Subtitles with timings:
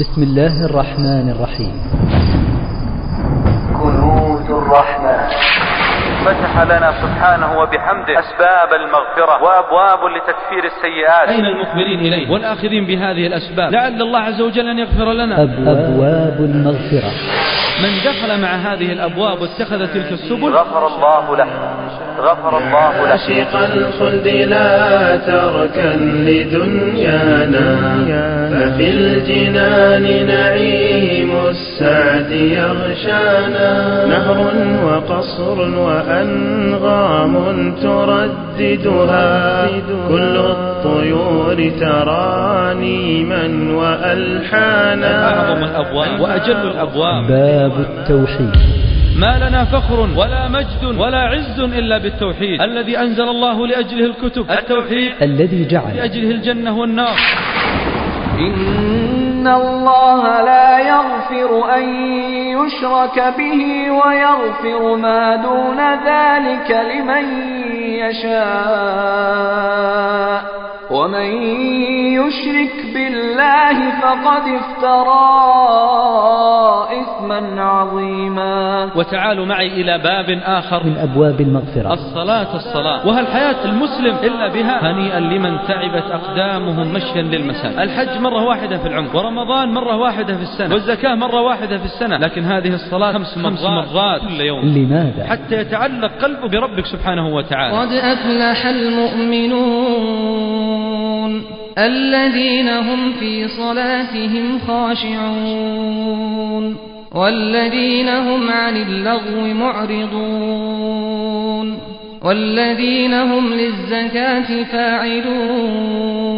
[0.00, 1.74] بسم الله الرحمن الرحيم.
[3.82, 5.28] كنوز الرحمن.
[6.24, 11.28] فتح لنا سبحانه وبحمده أسباب المغفرة وأبواب لتكفير السيئات.
[11.28, 13.72] أين المقبلين إليه؟ والآخذين بهذه الأسباب.
[13.72, 15.42] لعل الله عز وجل أن يغفر لنا.
[15.42, 17.10] أبواب المغفرة.
[17.82, 20.52] من دخل مع هذه الأبواب واتخذ تلك السبل.
[20.52, 21.71] غفر الله له.
[22.18, 27.68] غفر الله له عشق الخلد لا تركا لدنيانا
[28.50, 34.06] ففي الجنان نعيم السعد يغشانا.
[34.06, 34.38] نهر
[34.84, 37.34] وقصر وأنغام
[37.82, 39.66] ترددها
[40.08, 45.14] كل الطيور ترانيما وألحانا.
[45.28, 47.26] أعظم الأبواب وأجل الأبواب.
[47.28, 48.91] باب التوحيد.
[49.16, 54.50] ما لنا فخر ولا مجد ولا عز إلا بالتوحيد الذي أنزل الله لأجله الكتب.
[54.50, 55.96] التوحيد الذي جعل.
[55.96, 57.16] لأجله الجنة والنار.
[58.38, 61.82] إن الله لا يغفر أن
[62.58, 67.24] يشرك به ويغفر ما دون ذلك لمن
[67.82, 69.12] يشاء.
[70.92, 71.28] ومن
[72.12, 75.32] يشرك بالله فقد افترى
[77.00, 78.90] إثما عظيما.
[78.96, 80.84] وتعالوا معي إلى باب آخر.
[80.84, 81.92] من أبواب المغفرة.
[81.92, 83.06] الصلاة الصلاة.
[83.06, 87.78] وهل حياة المسلم إلا بها؟ هنيئا لمن تعبت أقدامهم مشيا للمساجد.
[87.78, 89.16] الحج مرة واحدة في العمر.
[89.16, 90.74] ورمضان مرة واحدة في السنة.
[90.74, 92.16] والزكاة مرة واحدة في السنة.
[92.16, 94.64] لكن هذه الصلاة خمس مرات, خمس مرات كل يوم.
[94.64, 97.78] لماذا؟ حتى يتعلق قلبه بربك سبحانه وتعالى.
[97.78, 100.81] قد أفلح المؤمنون.
[101.78, 106.12] الذين هم في صلاتهم خاشعون
[107.14, 110.92] والذين هم عن اللغو معرضون
[112.22, 116.32] والذين هم للزكاة فاعلون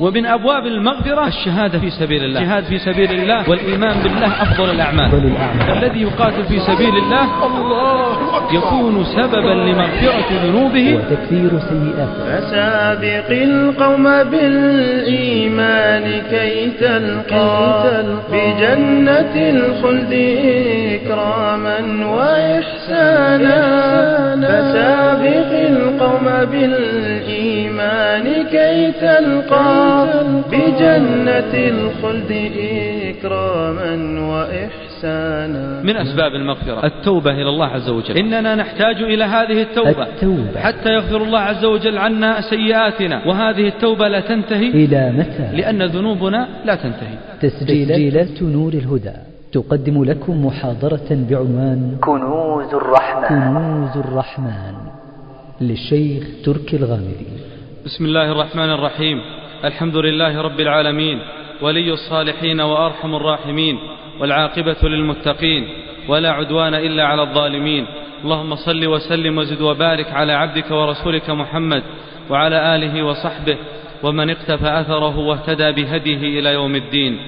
[0.00, 2.40] ومن أبواب المغفرة الشهادة في سبيل الله.
[2.40, 3.50] الجهاد في سبيل الله.
[3.50, 5.10] والإيمان بالله أفضل الأعمال.
[5.68, 7.24] الذي يقاتل في سبيل الله
[8.52, 10.94] يكون سببا لمغفرة ذنوبه.
[10.96, 12.24] وتكفير سيئاته.
[12.24, 20.12] فسابق القوم بالإيمان كي تلقى بجنة الخلد
[20.94, 23.58] إكراما وإحسانا.
[24.48, 29.67] فسابق القوم بالإيمان كي تلقى
[30.50, 32.32] بجنة الخلد
[33.10, 35.82] إكراما وإحسانا.
[35.82, 36.86] من أسباب المغفرة.
[36.86, 38.16] التوبة إلى الله عز وجل.
[38.16, 40.02] إننا نحتاج إلى هذه التوبة.
[40.02, 40.60] التوبة.
[40.60, 43.26] حتى يغفر الله عز وجل عنا سيئاتنا.
[43.26, 44.68] وهذه التوبة لا تنتهي.
[44.68, 47.18] إلى متى؟ لأن ذنوبنا لا تنتهي.
[47.40, 49.12] تسجيلات نور الهدى.
[49.52, 53.28] تقدم لكم محاضرة بعنوان كنوز الرحمن.
[53.28, 54.74] كنوز الرحمن
[55.60, 57.26] للشيخ تركي الغامدي.
[57.84, 59.18] بسم الله الرحمن الرحيم.
[59.64, 61.18] الحمد لله رب العالمين
[61.62, 63.78] ولي الصالحين وأرحم الراحمين
[64.20, 65.68] والعاقبة للمتقين
[66.08, 67.86] ولا عدوان إلا على الظالمين.
[68.24, 71.82] اللهم صل وسلم وزد وبارك على عبدك ورسولك محمد
[72.30, 73.56] وعلى آله وصحبه
[74.02, 77.18] ومن اقتفى أثره واهتدى بهديه إلى يوم الدين.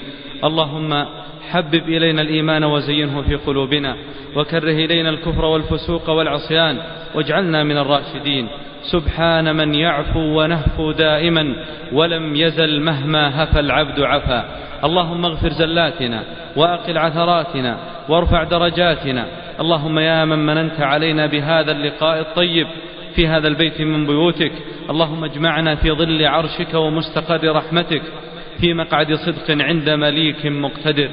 [0.45, 1.07] اللهم
[1.51, 3.97] حبب إلينا الإيمان وزينه في قلوبنا
[4.37, 6.79] وكره إلينا الكفر والفسوق والعصيان
[7.15, 8.49] واجعلنا من الراشدين.
[8.83, 11.55] سبحان من يعفو ونهفو دائما
[11.93, 14.45] ولم يزل مهما هفى العبد عفا.
[14.85, 16.25] اللهم اغفر زلاتنا
[16.57, 19.27] وأقل عثراتنا وارفع درجاتنا.
[19.61, 22.67] اللهم يا من مننت علينا بهذا اللقاء الطيب
[23.15, 24.53] في هذا البيت من بيوتك.
[24.91, 28.03] اللهم اجمعنا في ظل عرشك ومستقر رحمتك
[28.61, 31.09] في مقعد صدق عند مليك مقتدر.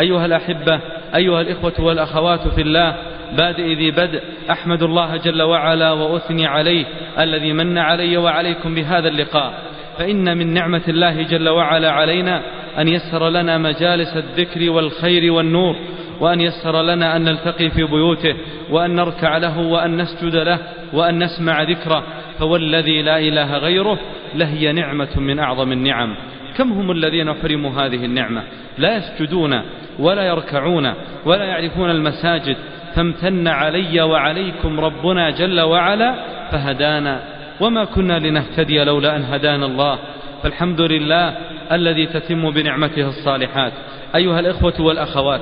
[0.00, 0.80] أيها الأحبة
[1.14, 2.96] أيها الإخوة والأخوات في الله
[3.36, 6.84] بادئ ذي بدء أحمد الله جل وعلا وأثني عليه
[7.18, 9.54] الذي من علي وعليكم بهذا اللقاء.
[9.98, 12.42] فإن من نعمة الله جل وعلا علينا
[12.78, 15.76] أن يسر لنا مجالس الذكر والخير والنور
[16.20, 18.36] وأن يسر لنا أن نلتقي في بيوته
[18.70, 20.58] وأن نركع له وأن نسجد له
[20.92, 22.02] وأن نسمع ذكره.
[22.38, 23.98] فوالذي لا إله غيره
[24.34, 26.16] لهي نعمة من أعظم النعم.
[26.56, 28.42] كم هم الذين حرموا هذه النعمة؟
[28.78, 29.62] لا يسجدون
[29.98, 30.94] ولا يركعون
[31.24, 32.56] ولا يعرفون المساجد.
[32.94, 36.14] فامتن علي وعليكم ربنا جل وعلا
[36.50, 37.20] فهدانا.
[37.60, 39.98] وما كنا لنهتدي لولا أن هدانا الله.
[40.42, 41.36] فالحمد لله
[41.72, 43.72] الذي تتم بنعمته الصالحات.
[44.14, 45.40] أيها الإخوة والأخوات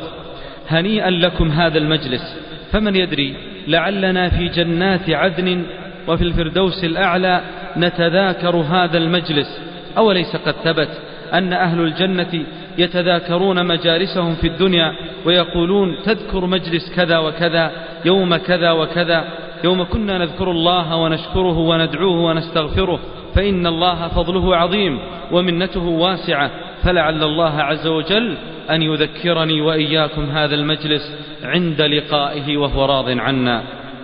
[0.69, 2.41] هنيئا لكم هذا المجلس.
[2.73, 3.35] فمن يدري
[3.69, 5.63] لعلنا في جنات عدن
[6.09, 7.41] وفي الفردوس الأعلى
[7.77, 9.74] نتذاكر هذا المجلس.
[9.99, 10.89] أوليس قد ثبت
[11.33, 12.45] أن أهل الجنة
[12.79, 14.93] يتذاكرون مجالسهم في الدنيا
[15.25, 17.71] ويقولون تذكر مجلس كذا وكذا
[18.05, 19.25] يوم كذا وكذا
[19.65, 23.01] يوم كنا نذكر الله ونشكره وندعوه ونستغفره
[23.35, 24.99] فإن الله فضله عظيم
[25.33, 26.51] ومنته واسعة
[26.83, 28.37] فلعل الله عز وجل
[28.71, 31.13] أن يذكرني وإياكم هذا المجلس
[31.45, 33.63] عند لقائه وهو راض عنا.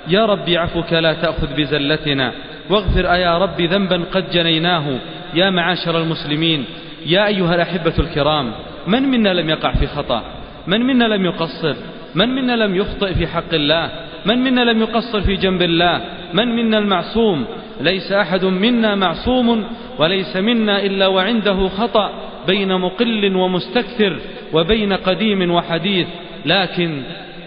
[0.08, 2.32] يا رب عفوك لا تأخذ بزلتنا
[2.70, 4.98] واغفر أيا رب ذنبا قد جنيناه
[5.34, 6.64] يا معاشر المسلمين
[7.06, 8.52] يا أيها الأحبة الكرام
[8.86, 10.22] من منا لم يقع في خطأ؟
[10.66, 11.74] من منا لم يقصر؟
[12.14, 13.90] من منا لم يخطئ في حق الله؟
[14.26, 16.00] من منا لم يقصر في جنب الله؟
[16.32, 17.44] من منا المعصوم؟
[17.80, 19.64] ليس أحد منا معصوم
[19.98, 22.10] وليس منا إلا وعنده خطأ
[22.46, 24.16] بين مقل ومستكثر
[24.52, 26.06] وبين قديم وحديث.
[26.46, 27.02] لكن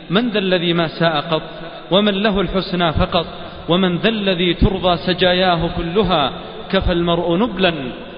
[0.09, 1.43] من ذا الذي ما ساء قط؟
[1.91, 3.25] ومن له الحسنى فقط؟
[3.69, 6.33] ومن ذا الذي ترضى سجاياه كلها؟
[6.73, 7.73] كفى المرء نبلا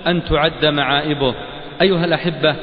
[0.08, 1.36] أن تعد معائبه.
[1.82, 2.56] أيها الأحبة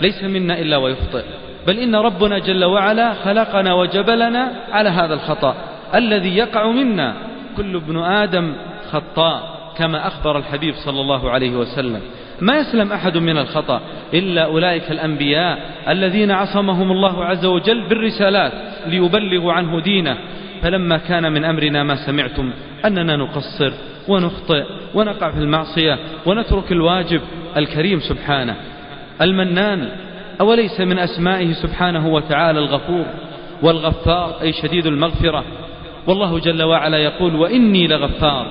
[0.00, 1.24] ليس منا إلا ويخطئ.
[1.66, 5.54] بل إن ربنا جل وعلا خلقنا وجبلنا على هذا الخطأ.
[5.94, 7.14] الذي يقع منا
[7.56, 8.54] كل ابن آدم
[8.90, 12.00] خطاء كما أخبر الحبيب صلى الله عليه وسلم.
[12.40, 13.80] ما يسلم أحد من الخطأ
[14.14, 15.58] إلا أولئك الأنبياء
[15.88, 18.52] الذين عصمهم الله عز وجل بالرسالات
[18.86, 20.16] ليبلغوا عنه دينه.
[20.62, 22.52] فلما كان من أمرنا ما سمعتم
[22.86, 23.72] أننا نقصر
[24.08, 27.20] ونخطئ ونقع في المعصية ونترك الواجب
[27.56, 28.56] الكريم سبحانه.
[29.22, 29.88] المنان
[30.40, 33.06] أوليس من أسمائه سبحانه وتعالى الغفور
[33.62, 35.44] والغفار أي شديد المغفرة؟
[36.06, 38.46] والله جل وعلا يقول وإني لغفار.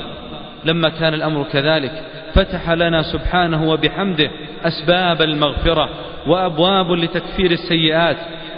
[0.65, 2.03] لما كان الأمر كذلك
[2.33, 4.31] فتح لنا سبحانه وبحمده
[4.63, 5.89] أسباب المغفرة
[6.27, 8.17] وأبواب لتكفير السيئات.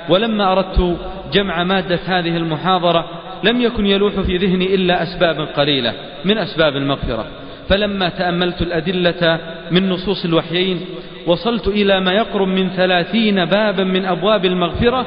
[0.10, 0.98] ولما أردت
[1.34, 5.94] جمع مادة هذه المحاضرة لم يكن يلوح في ذهني إلا أسباب قليلة
[6.26, 7.26] من أسباب المغفرة.
[7.70, 9.40] فلما تأملت الأدلة
[9.72, 10.82] من نصوص الوحيين
[11.28, 15.06] وصلت إلى ما يقرب من ثلاثين بابا من أبواب المغفرة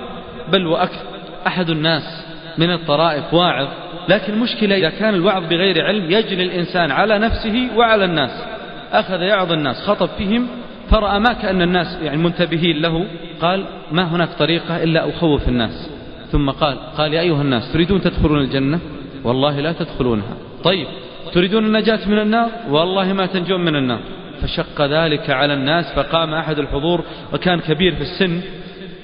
[0.53, 1.07] بل وأكثر.
[1.47, 2.27] أحد الناس
[2.59, 3.69] من الطرائف واعظ
[4.09, 8.45] لكن مشكلة إذا كان الوعظ بغير علم يجري الإنسان على نفسه وعلى الناس.
[8.93, 10.49] أخذ يعظ الناس خطب فيهم
[10.91, 13.07] فرأى ما كأن الناس يعني منتبهين له
[13.41, 15.91] قال ما هناك طريقة إلا أخوف الناس.
[16.35, 18.79] ثم قال قال يا أيها الناس تريدون تدخلون الجنة؟
[19.25, 20.37] والله لا تدخلونها.
[20.65, 20.87] طيب
[21.33, 24.01] تريدون النجاة من النار؟ والله ما تنجون من النار.
[24.43, 28.41] فشق ذلك على الناس فقام أحد الحضور وكان كبير في السن.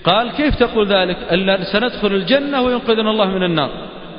[0.05, 3.71] قال كيف تقول ذلك؟ ألا سندخل الجنة وينقذنا الله من النار.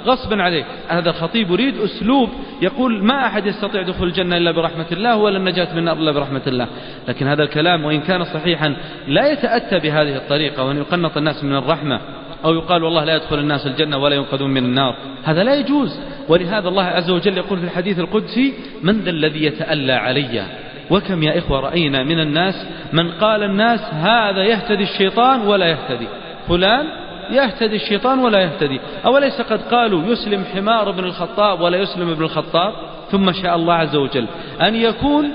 [0.05, 0.65] غصبا عليك.
[0.87, 2.29] هذا الخطيب يريد أسلوب
[2.61, 6.41] يقول ما أحد يستطيع دخول الجنة إلا برحمة الله ولا النجاة من النار إلا برحمة
[6.47, 6.67] الله.
[7.07, 8.75] لكن هذا الكلام وإن كان صحيحا
[9.07, 11.99] لا يتأتى بهذه الطريقة وأن يقنط الناس من الرحمة.
[12.45, 14.95] أو يقال والله لا يدخل الناس الجنة ولا ينقذون من النار.
[15.23, 15.99] هذا لا يجوز.
[16.29, 18.53] ولهذا الله عز وجل يقول في الحديث القدسي
[18.83, 20.43] من ذا الذي يتألى علي؟
[20.89, 26.07] وكم يا إخوة رأينا من الناس من قال الناس هذا يهتدي الشيطان ولا يهتدي.
[26.47, 26.85] فلان
[27.31, 28.79] يهتدي الشيطان ولا يهتدي.
[29.05, 32.73] أوليس قد قالوا يسلم حمار بن الخطاب ولا يسلم ابن الخطاب؟
[33.11, 34.25] ثم شاء الله عز وجل
[34.61, 35.31] أن يكون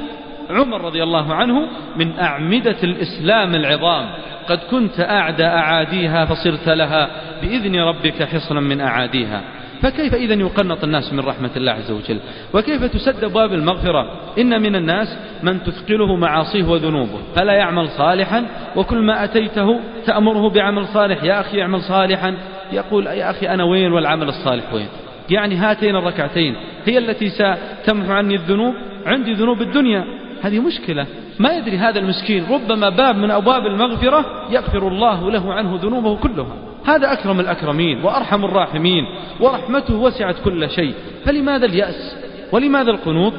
[0.50, 4.06] عمر رضي الله عنه من أعمدة الإسلام العظام.
[4.48, 7.10] قد كنت أعدى أعاديها فصرت لها
[7.42, 9.42] بإذن ربك حصنا من أعاديها.
[9.82, 12.20] فكيف إذا يقنط الناس من رحمة الله عز وجل؟
[12.54, 17.18] وكيف تسد أبواب المغفرة؟ إن من الناس من تثقله معاصيه وذنوبه.
[17.36, 18.46] فلا يعمل صالحا
[18.76, 21.24] وكل ما أتيته تأمره بعمل صالح.
[21.24, 22.36] يا أخي اعمل صالحا.
[22.72, 24.88] يقول يا أخي أنا وين والعمل الصالح وين؟
[25.30, 26.56] يعني هاتين الركعتين.
[26.84, 28.74] هي التي ستمحو عني الذنوب
[29.06, 30.04] عندي ذنوب الدنيا.
[30.46, 31.06] هذه مشكلة.
[31.38, 32.46] ما يدري هذا المسكين.
[32.50, 36.56] ربما باب من أبواب المغفرة يغفر الله له عنه ذنوبه كلها.
[36.84, 39.04] هذا أكرم الأكرمين وأرحم الراحمين
[39.40, 40.94] ورحمته وسعت كل شيء.
[41.24, 42.16] فلماذا اليأس؟
[42.52, 43.32] ولماذا القنوط؟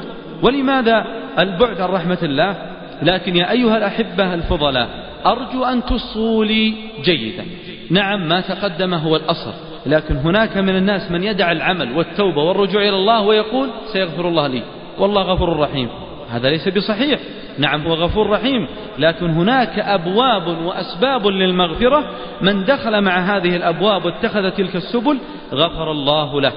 [0.43, 1.05] ولماذا
[1.39, 2.55] البعد عن رحمة الله؟
[3.01, 4.87] لكن يا أيها الأحبة الفضلاء
[5.25, 6.73] أرجو أن تصوا لي
[7.03, 7.45] جيدا.
[7.91, 9.53] نعم ما تقدم هو الأصل
[9.85, 14.63] لكن هناك من الناس من يدع العمل والتوبة والرجوع إلى الله ويقول سيغفر الله لي.
[14.99, 15.89] والله غفور رحيم.
[16.31, 17.19] هذا ليس بصحيح.
[17.57, 18.67] نعم هو غفور رحيم.
[18.97, 22.09] لكن هناك أبواب وأسباب للمغفرة.
[22.41, 25.17] من دخل مع هذه الأبواب واتخذ تلك السبل
[25.53, 26.51] غفر الله له.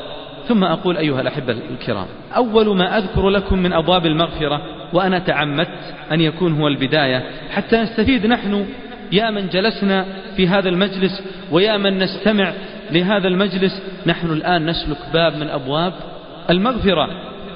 [0.49, 4.63] ثم أقول أيها الأحبة الكرام أول ما أذكر لكم من أبواب المغفرة
[4.93, 8.67] وأنا تعمدت أن يكون هو البداية حتى نستفيد نحن
[9.13, 12.53] يا من جلسنا في هذا المجلس ويا من نستمع
[12.91, 15.93] لهذا المجلس نحن الآن نسلك باب من أبواب
[16.51, 17.09] المغفرة.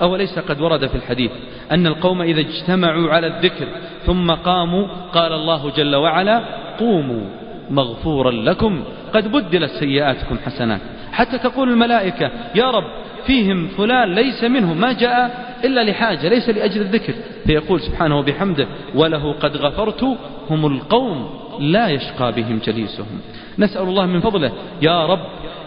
[0.03, 1.31] أوليس قد ورد في الحديث.
[1.73, 3.67] أن القوم إذا اجتمعوا على الذكر
[4.07, 6.43] ثم قاموا قال الله جل وعلا
[6.79, 7.25] قوموا
[7.71, 10.81] مغفورا لكم قد بدلت سيئاتكم حسنات.
[11.13, 12.85] حتى تقول الملائكة يا رب
[13.27, 17.15] فيهم فلان ليس منهم ما جاء إلا لحاجة ليس لأجل الذكر.
[17.47, 20.05] فيقول سبحانه وبحمده وله قد غفرت
[20.51, 21.31] هم القوم
[21.61, 23.21] لا يشقى بهم جليسهم.
[23.59, 24.53] نسأل الله من فضله
[24.83, 25.21] يا رب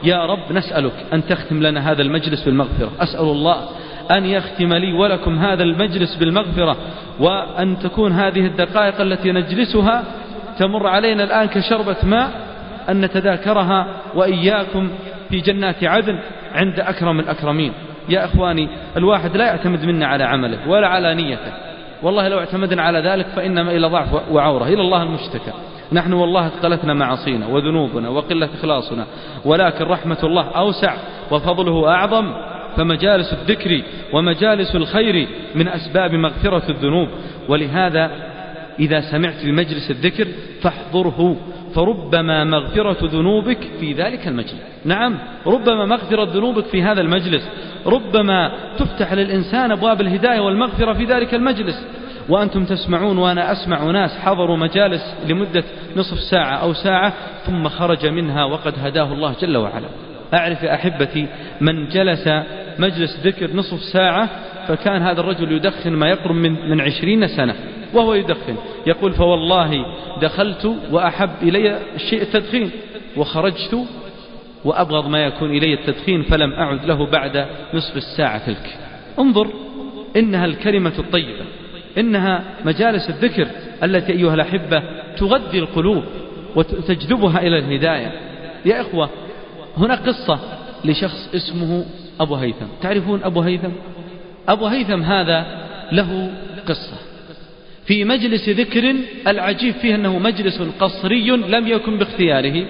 [0.04, 3.58] يا رب نسألك أن تختم لنا هذا المجلس بالمغفرة أسأل الله
[4.12, 6.78] أن يختم لي ولكم هذا المجلس بالمغفرة
[7.20, 10.04] وأن تكون هذه الدقائق التي نجلسها
[10.60, 12.32] تمر علينا الآن كشربة ماء
[12.90, 14.90] أن نتذاكرها وإياكم
[15.30, 16.20] في جنات عدن
[16.54, 17.74] عند أكرم الأكرمين.
[18.10, 21.52] يا إخواني الواحد لا يعتمد منا على عمله ولا على نيته.
[22.04, 24.64] والله لو اعتمدنا على ذلك فإنما إلى ضعف وعورة.
[24.64, 25.52] إلى الله المشتكى.
[25.92, 29.06] نحن والله اثقلتنا معاصينا وذنوبنا وقلة إخلاصنا
[29.46, 30.94] ولكن رحمة الله أوسع
[31.32, 32.34] وفضله أعظم.
[32.78, 33.82] فمجالس الذكر
[34.14, 37.08] ومجالس الخير من أسباب مغفرة الذنوب.
[37.50, 38.12] ولهذا
[38.80, 40.28] إذا سمعت بمجلس الذكر
[40.62, 41.36] فاحضره
[41.76, 44.62] فربما مغفرة ذنوبك في ذلك المجلس.
[44.86, 47.50] نعم ربما مغفرة ذنوبك في هذا المجلس.
[47.86, 51.86] ربما تفتح للإنسان أبواب الهداية والمغفرة في ذلك المجلس.
[52.30, 55.64] وأنتم تسمعون وأنا أسمع ناس حضروا مجالس لمدة
[55.96, 57.14] نصف ساعة أو ساعة
[57.46, 59.88] ثم خرج منها وقد هداه الله جل وعلا.
[60.34, 61.28] أعرف أحبتي
[61.62, 62.30] من جلس
[62.80, 64.30] مجلس ذكر نصف ساعة
[64.68, 67.56] فكان هذا الرجل يدخن ما يقرب من, من عشرين سنة
[67.94, 68.56] وهو يدخن.
[68.88, 69.72] يقول فوالله
[70.22, 72.72] دخلت وأحب إلي الشيء التدخين
[73.18, 73.86] وخرجت
[74.66, 78.78] وأبغض ما يكون إلي التدخين فلم أعد له بعد نصف الساعة تلك.
[79.20, 79.48] انظر
[80.16, 81.46] إنها الكلمة الطيبة
[81.98, 83.48] إنها مجالس الذكر
[83.84, 84.84] التي أيها الأحبة
[85.18, 86.04] تغذي القلوب
[86.56, 88.12] وتجذبها إلى الهداية.
[88.66, 89.10] يا إخوة
[89.78, 90.40] هنا قصة
[90.86, 91.86] لشخص اسمه
[92.20, 92.66] أبو هيثم.
[92.82, 93.72] تعرفون أبو هيثم؟
[94.48, 95.46] أبو هيثم هذا
[95.92, 96.32] له
[96.68, 96.98] قصة.
[97.86, 98.96] في مجلس ذكر
[99.28, 102.66] العجيب فيه أنه مجلس قصري لم يكن باختياره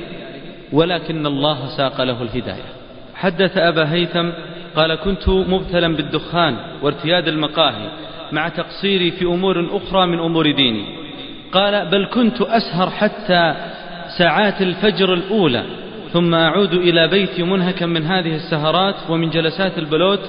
[0.74, 2.68] ولكن الله ساق له الهداية.
[3.16, 4.30] حدث أبا هيثم
[4.76, 7.90] قال كنت مبتلا بالدخان وارتياد المقاهي
[8.32, 10.86] مع تقصيري في أمور أخرى من أمور ديني.
[11.52, 13.56] قال بل كنت أسهر حتى
[14.18, 15.64] ساعات الفجر الأولى
[16.14, 20.20] ثم أعود إلى بيتي منهكا من هذه السهرات ومن جلسات البلوت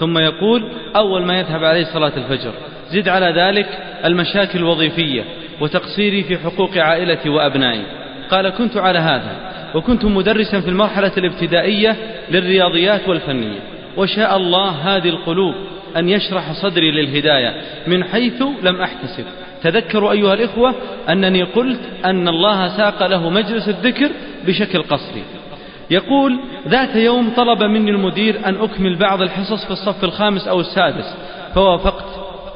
[0.00, 2.52] ثم يقول أول ما يذهب عليه صلاة الفجر.
[2.90, 3.66] زد على ذلك
[4.04, 5.24] المشاكل الوظيفية
[5.60, 7.82] وتقصيري في حقوق عائلتي وأبنائي.
[8.30, 11.96] قال كنت على هذا وكنت مدرسا في المرحلة الابتدائية
[12.30, 13.60] للرياضيات والفنية.
[13.96, 15.54] وشاء الله هذه القلوب
[15.96, 19.24] أن يشرح صدري للهداية من حيث لم أحتسب.
[19.62, 20.74] تذكروا أيها الإخوة
[21.08, 24.10] أنني قلت أن الله ساق له مجلس الذكر
[24.46, 25.22] بشكل قصري.
[25.90, 31.16] يقول ذات يوم طلب مني المدير أن أكمل بعض الحصص في الصف الخامس أو السادس
[31.54, 32.04] فوافقت.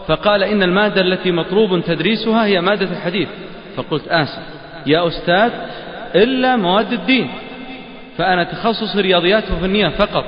[0.09, 3.29] فقال إن المادة التي مطلوب تدريسها هي مادة الحديث.
[3.77, 4.43] فقلت آسف
[4.87, 5.51] يا أستاذ
[6.15, 7.31] إلا مواد الدين
[8.19, 10.25] فأنا تخصص رياضيات وفنية فقط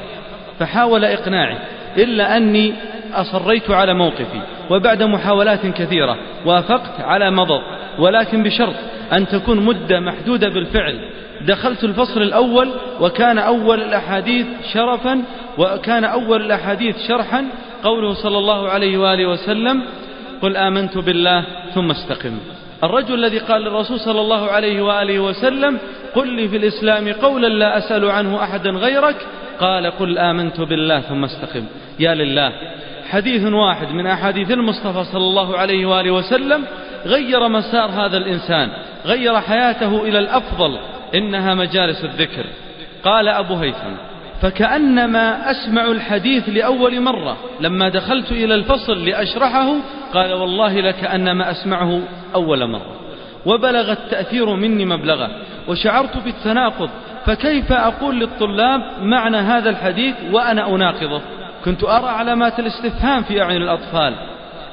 [0.58, 1.58] فحاول إقناعي
[1.96, 2.74] إلا أني
[3.14, 4.40] أصريت على موقفي
[4.70, 6.16] وبعد محاولات كثيرة
[6.46, 7.62] وافقت على مضض
[7.98, 8.74] ولكن بشرط
[9.12, 11.10] أن تكون مدة محدودة بالفعل.
[11.46, 12.68] دخلت الفصل الأول
[13.00, 15.22] وكان أول الأحاديث شرفا
[15.58, 17.44] وكان أول الأحاديث شرحا.
[17.82, 19.82] قوله صلى الله عليه وآله وسلم
[20.42, 22.38] قل آمنت بالله ثم استقم.
[22.84, 25.78] الرجل الذي قال للرسول صلى الله عليه وآله وسلم
[26.14, 29.16] قل لي في الإسلام قولا لا أسأل عنه أحدا غيرك.
[29.60, 31.64] قال قل آمنت بالله ثم استقم.
[32.00, 32.52] يا لله
[33.12, 36.64] حديث واحد من أحاديث المصطفى صلى الله عليه وآله وسلم
[37.06, 38.68] غير مسار هذا الإنسان
[39.04, 40.78] غير حياته إلى الأفضل
[41.14, 42.44] إنها مجالس الذكر.
[43.04, 43.94] قال أبو هيثم
[44.42, 49.74] فكأنما أسمع الحديث لأول مرة لما دخلت إلى الفصل لأشرحه
[50.14, 52.00] قال والله لكأنما أسمعه
[52.34, 52.96] أول مرة.
[53.46, 55.30] وبلغ التأثير مني مبلغه
[55.68, 56.90] وشعرت بالتناقض
[57.26, 61.20] فكيف أقول للطلاب معنى هذا الحديث وأنا أناقضه؟
[61.64, 64.14] كنت أرى علامات الاستفهام في أعين الأطفال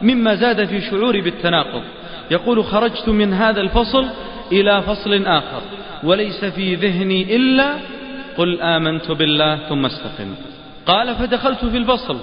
[0.01, 1.83] مما زاد في شعوري بالتناقض.
[2.31, 4.05] يقول خرجت من هذا الفصل
[4.51, 5.61] إلى فصل آخر
[6.03, 7.75] وليس في ذهني إلا
[8.37, 10.35] قل آمنت بالله ثم استقم.
[10.85, 12.17] قال فدخلت في الفصل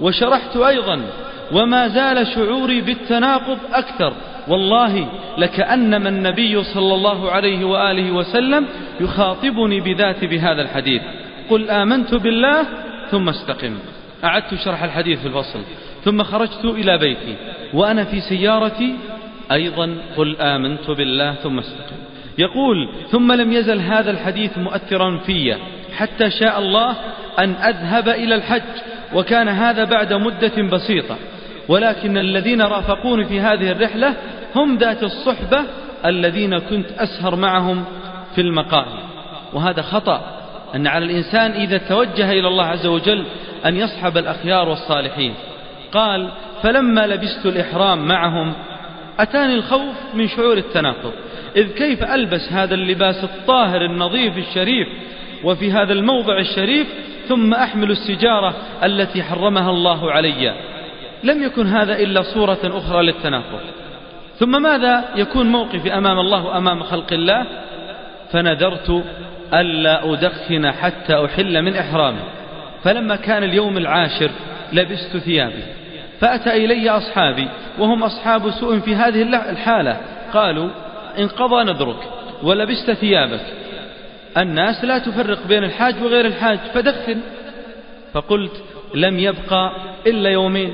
[0.00, 1.00] وشرحت أيضا
[1.52, 4.12] وما زال شعوري بالتناقض أكثر.
[4.48, 8.66] والله لكأنما النبي صلى الله عليه وآله وسلم
[9.00, 11.02] يخاطبني بذات بهذا الحديث.
[11.50, 12.66] قل آمنت بالله
[13.10, 13.74] ثم استقم.
[14.24, 15.62] أعدت شرح الحديث في الفصل.
[16.04, 17.36] ثم خرجت إلى بيتي.
[17.74, 18.94] وأنا في سيارتي.
[19.52, 21.96] أيضا قل آمنت بالله ثم استقم.
[22.38, 25.56] يقول ثم لم يزل هذا الحديث مؤثرا في
[25.96, 26.96] حتى شاء الله
[27.38, 28.62] أن أذهب إلى الحج.
[29.14, 31.16] وكان هذا بعد مدة بسيطة.
[31.68, 34.14] ولكن الذين رافقوني في هذه الرحلة
[34.56, 35.64] هم ذات الصحبة
[36.06, 37.84] الذين كنت أسهر معهم
[38.34, 38.98] في المقاهي
[39.52, 40.41] وهذا خطأ.
[40.74, 43.24] أن على الإنسان إذا توجه إلى الله عز وجل
[43.66, 45.34] أن يصحب الأخيار والصالحين.
[45.92, 46.28] قال
[46.62, 48.52] فلما لبست الإحرام معهم
[49.18, 51.12] أتاني الخوف من شعور التناقض.
[51.56, 54.88] إذ كيف ألبس هذا اللباس الطاهر النظيف الشريف
[55.44, 56.86] وفي هذا الموضع الشريف
[57.28, 60.54] ثم أحمل السجارة التي حرمها الله علي؟
[61.24, 63.60] لم يكن هذا إلا صورة أخرى للتناقض.
[64.38, 67.46] ثم ماذا يكون موقفي أمام الله وأمام خلق الله؟
[68.32, 69.04] فنذرت
[69.54, 72.20] ألا أدخن حتى أحل من إحرامي.
[72.84, 74.30] فلما كان اليوم العاشر
[74.72, 75.62] لبست ثيابي.
[76.20, 80.00] فأتى إلي أصحابي وهم أصحاب سوء في هذه الحالة.
[80.32, 80.68] قالوا
[81.18, 82.08] انقضى نذرك
[82.42, 83.46] ولبست ثيابك.
[84.38, 87.20] الناس لا تفرق بين الحاج وغير الحاج فدخن.
[88.12, 88.62] فقلت
[88.94, 89.72] لم يبقى
[90.06, 90.72] إلا يومين.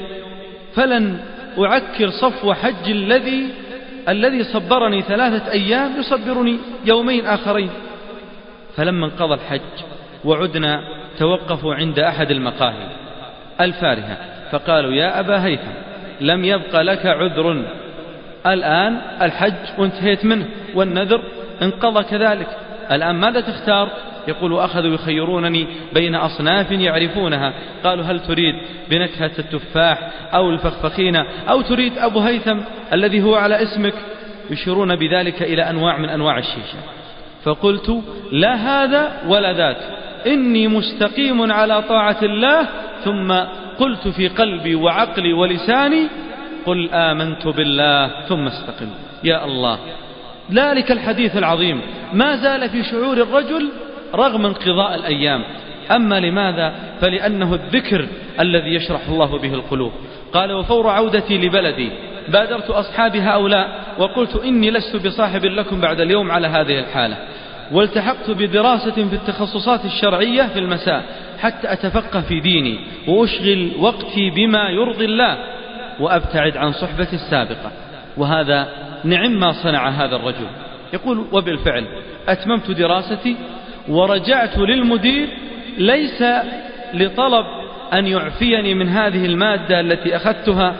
[0.74, 1.18] فلن
[1.58, 3.48] أعكر صفو حج الذي
[4.08, 7.70] الذي صبرني ثلاثة أيام يصبرني يومين آخرين.
[8.78, 9.60] فلما انقضى الحج
[10.24, 10.80] وعدنا
[11.18, 12.86] توقفوا عند أحد المقاهي
[13.60, 14.16] الفارهة
[14.50, 15.70] فقالوا يا أبا هيثم
[16.20, 17.64] لم يبق لك عذر.
[18.46, 21.22] الآن الحج وانتهيت منه والنذر
[21.62, 22.48] انقضى كذلك.
[22.92, 23.88] الآن ماذا تختار؟
[24.28, 27.54] يقول وأخذوا يخيرونني بين أصناف يعرفونها.
[27.84, 28.54] قالوا هل تريد
[28.90, 31.16] بنكهة التفاح أو الفخفخين
[31.50, 32.58] أو تريد أبو هيثم
[32.92, 33.94] الذي هو على اسمك؟
[34.50, 36.97] يشيرون بذلك إلى أنواع من أنواع الشيشة.
[37.44, 38.02] فقلت
[38.32, 39.76] لا هذا ولا ذاك.
[40.26, 42.68] إني مستقيم على طاعة الله
[43.04, 43.32] ثم
[43.78, 46.08] قلت في قلبي وعقلي ولساني
[46.66, 48.90] قل آمنت بالله ثم استقم.
[49.24, 49.78] يا الله
[50.52, 51.80] ذلك الحديث العظيم.
[52.12, 53.68] ما زال في شعور الرجل
[54.14, 55.44] رغم انقضاء الأيام.
[55.90, 58.06] أما لماذا؟ فلأنه الذكر
[58.40, 59.92] الذي يشرح الله به القلوب.
[60.32, 61.90] قال وفور عودتي لبلدي.
[62.32, 67.16] بادرت أصحابي هؤلاء وقلت إني لست بصاحب لكم بعد اليوم على هذه الحالة.
[67.72, 71.04] والتحقت بدراسة في التخصصات الشرعية في المساء
[71.38, 75.38] حتى أتفقه في ديني وأشغل وقتي بما يرضي الله
[76.00, 77.70] وأبتعد عن صحبة السابقة.
[78.16, 78.68] وهذا
[79.04, 80.46] نعم ما صنع هذا الرجل.
[80.92, 81.86] يقول وبالفعل
[82.28, 83.36] أتممت دراستي
[83.88, 85.28] ورجعت للمدير
[85.78, 86.24] ليس
[86.94, 87.46] لطلب
[87.92, 90.74] أن يعفيني من هذه المادة التي أخذتها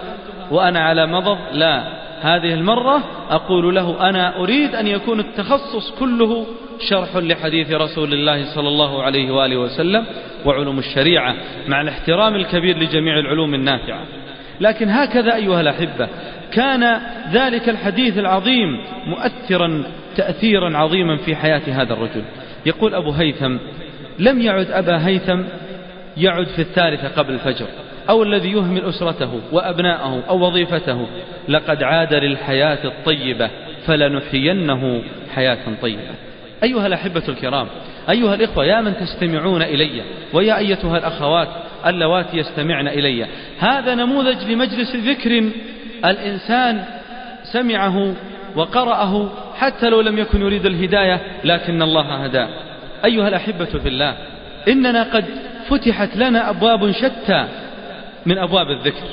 [0.50, 1.98] وأنا على مضض لا.
[2.20, 6.46] هذه المرة أقول له أنا أريد أن يكون التخصص كله
[6.90, 10.06] شرح لحديث رسول الله صلى الله عليه وآله وسلم
[10.44, 11.34] وعلوم الشريعة
[11.68, 14.00] مع الاحترام الكبير لجميع العلوم النافعة.
[14.60, 16.08] لكن هكذا أيها الأحبة
[16.52, 17.00] كان
[17.32, 18.68] ذلك الحديث العظيم
[19.06, 19.84] مؤثرا
[20.16, 22.22] تأثيرا عظيما في حياة هذا الرجل.
[22.66, 23.56] يقول أبو هيثم
[24.18, 25.40] لم يعد أبا هيثم
[26.16, 27.66] يعد في الثالثة قبل الفجر.
[28.08, 31.06] أو الذي يهمل أسرته وأبناءه أو وظيفته
[31.48, 33.50] لقد عاد للحياة الطيبة
[33.86, 35.02] فلنحيينه
[35.34, 36.14] حياة طيبة.
[36.62, 37.66] أيها الأحبة الكرام
[38.10, 41.48] أيها الإخوة يا من تستمعون إلي ويا أيتها الأخوات
[41.86, 43.26] اللواتي يستمعن إلي.
[43.58, 45.44] هذا نموذج لمجلس ذكر
[46.04, 46.84] الإنسان
[47.52, 48.14] سمعه
[48.56, 52.48] وقرأه حتى لو لم يكن يريد الهداية لكن الله هداه
[53.04, 54.14] أيها الأحبة في الله
[54.68, 55.24] إننا قد
[55.68, 57.48] فتحت لنا أبواب شتى
[58.28, 59.06] من أبواب الذكر.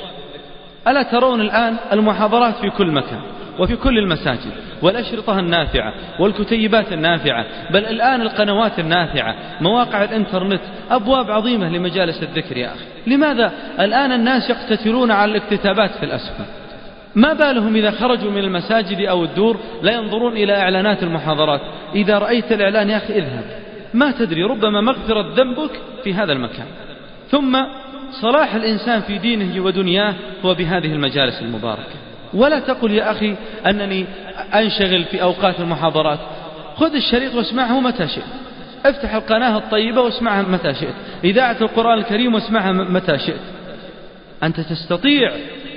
[0.88, 3.20] ألا ترون الآن المحاضرات في كل مكان
[3.58, 4.52] وفي كل المساجد
[4.82, 12.68] والأشرطة النافعة والكتيبات النافعة بل الآن القنوات النافعة مواقع الإنترنت أبواب عظيمة لمجالس الذكر يا
[12.68, 12.84] أخي.
[13.06, 16.44] لماذا الآن الناس يقتتلون على الاكتتابات في الأسفل؟
[17.14, 21.60] ما بالهم إذا خرجوا من المساجد أو الدور لا ينظرون إلى إعلانات المحاضرات؟
[21.94, 23.44] إذا رأيت الإعلان يا أخي اذهب.
[23.94, 25.70] ما تدري ربما مغفرة ذنبك
[26.04, 26.66] في هذا المكان.
[27.30, 27.56] ثم
[28.10, 30.14] صلاح الإنسان في دينه ودنياه
[30.44, 31.96] هو بهذه المجالس المباركة.
[32.34, 33.34] ولا تقل يا أخي
[33.66, 34.06] أنني
[34.54, 36.18] أنشغل في أوقات المحاضرات.
[36.76, 38.24] خذ الشريط واسمعه متى شئت.
[38.86, 40.94] افتح القناة الطيبة واسمعها متى شئت.
[41.24, 43.40] إذاعة القرآن الكريم واسمعها متى شئت.
[44.42, 45.32] أنت تستطيع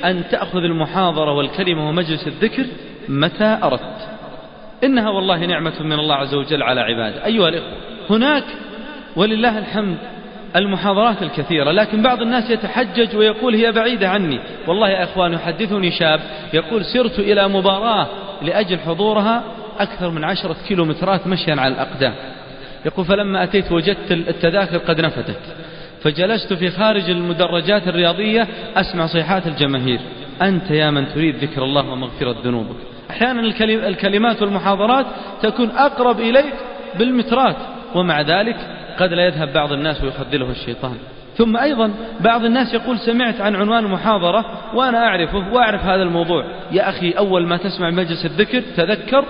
[0.06, 2.66] أن تأخذ المحاضرة والكلمة ومجلس الذكر
[3.10, 4.08] متى أردت.
[4.84, 7.26] إنها والله نعمة من الله عز وجل على عباده.
[7.26, 7.74] أيها الإخوة
[8.10, 8.44] هناك
[9.16, 9.98] ولله الحمد
[10.56, 14.40] المحاضرات الكثيرة لكن بعض الناس يتحجج ويقول هي بعيدة عني.
[14.68, 16.20] والله يا أخوان يحدثني شاب
[16.54, 18.08] يقول سرت إلى مباراة
[18.42, 19.44] لأجل حضورها
[19.80, 22.14] أكثر من عشرة كيلومترات مشيا على الأقدام.
[22.86, 25.40] يقول فلما أتيت وجدت التذاكر قد نفتت
[26.04, 30.00] فجلست في خارج المدرجات الرياضية أسمع صيحات الجماهير.
[30.42, 32.76] أنت يا من تريد ذكر الله ومغفرة ذنوبك.
[33.10, 33.42] أحيانا
[33.88, 35.06] الكلمات والمحاضرات
[35.42, 36.54] تكون أقرب إليك
[37.00, 37.56] بالمترات
[37.96, 38.56] ومع ذلك
[39.00, 40.98] قد لا يذهب بعض الناس ويخذله الشيطان.
[41.38, 46.46] ثم أيضا بعض الناس يقول سمعت عن عنوان المحاضرة وأنا أعرفه وأعرف هذا الموضوع.
[46.72, 49.26] يا أخي أول ما تسمع مجلس الذكر تذكر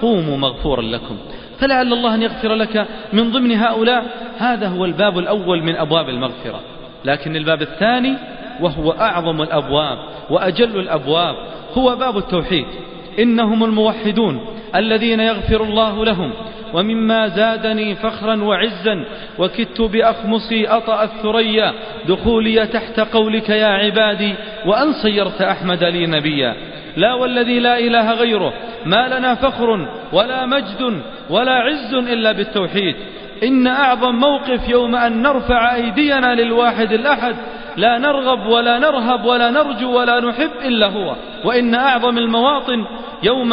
[0.00, 1.16] قوموا مغفورا لكم.
[1.58, 4.04] فلعل الله أن يغفر لك من ضمن هؤلاء.
[4.38, 6.60] هذا هو الباب الأول من أبواب المغفرة.
[7.04, 8.14] لكن الباب الثاني
[8.60, 9.98] وهو أعظم الأبواب
[10.30, 11.34] وأجل الأبواب
[11.74, 12.66] هو باب التوحيد.
[13.18, 14.40] إنهم الموحدون.
[14.76, 16.32] الذين يغفر الله لهم
[16.74, 19.04] ومما زادني فخرا وعزا
[19.38, 21.72] وكدت بأخمصي أطأ الثريا
[22.08, 24.34] دخولي تحت قولك يا عبادي
[24.66, 26.56] وأن صيرت أحمد لي نبيا.
[26.96, 28.52] لا والذي لا إله غيره
[28.86, 32.96] ما لنا فخر ولا مجد ولا عز إلا بالتوحيد.
[33.42, 37.36] إن أعظم موقف يوم أن نرفع أيدينا للواحد الأحد
[37.76, 41.16] لا نرغب ولا نرهب ولا نرجو ولا نحب إلا هو.
[41.44, 42.84] وإن أعظم المواطن
[43.22, 43.50] يوم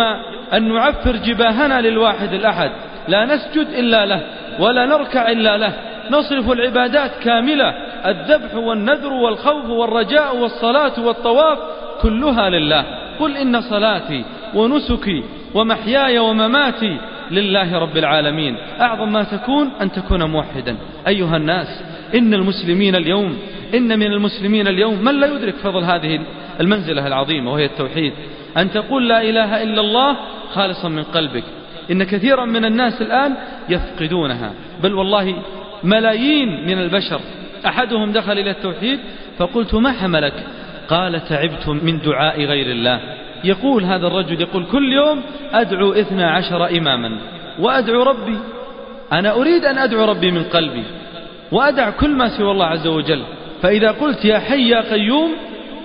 [0.54, 2.72] أن نعفر جباهنا للواحد الأحد.
[3.08, 4.22] لا نسجد إلا له
[4.60, 5.74] ولا نركع إلا له.
[6.12, 7.70] نصرف العبادات كاملة.
[8.06, 11.60] الذبح والنذر والخوف والرجاء والصلاة والطواف
[12.02, 12.86] كلها لله.
[13.20, 16.98] قل إن صلاتي ونسكي ومحياي ومماتي
[17.32, 18.58] لله رب العالمين.
[18.82, 20.78] أعظم ما تكون أن تكون موحدا.
[21.08, 21.84] أيها الناس
[22.16, 23.38] إن المسلمين اليوم
[23.74, 26.20] إن من المسلمين اليوم من لا يدرك فضل هذه
[26.60, 28.14] المنزلة العظيمة وهي التوحيد.
[28.58, 30.18] أن تقول لا إله إلا الله
[30.54, 31.44] خالصا من قلبك.
[31.92, 33.36] إن كثيرا من الناس الآن
[33.70, 34.54] يفقدونها.
[34.84, 35.36] بل والله
[35.84, 37.20] ملايين من البشر.
[37.66, 39.00] أحدهم دخل إلى التوحيد
[39.38, 40.34] فقلت ما حملك؟
[40.88, 43.02] قال تعبت من دعاء غير الله.
[43.44, 45.22] يقول هذا الرجل يقول كل يوم
[45.54, 47.18] أدعو إثنى عشر إماما
[47.60, 48.38] وأدعو ربي
[49.12, 50.84] أنا أريد أن أدعو ربي من قلبي
[51.52, 53.24] وأدع كل ما سوى الله عز وجل.
[53.62, 55.32] فإذا قلت يا حي يا قيوم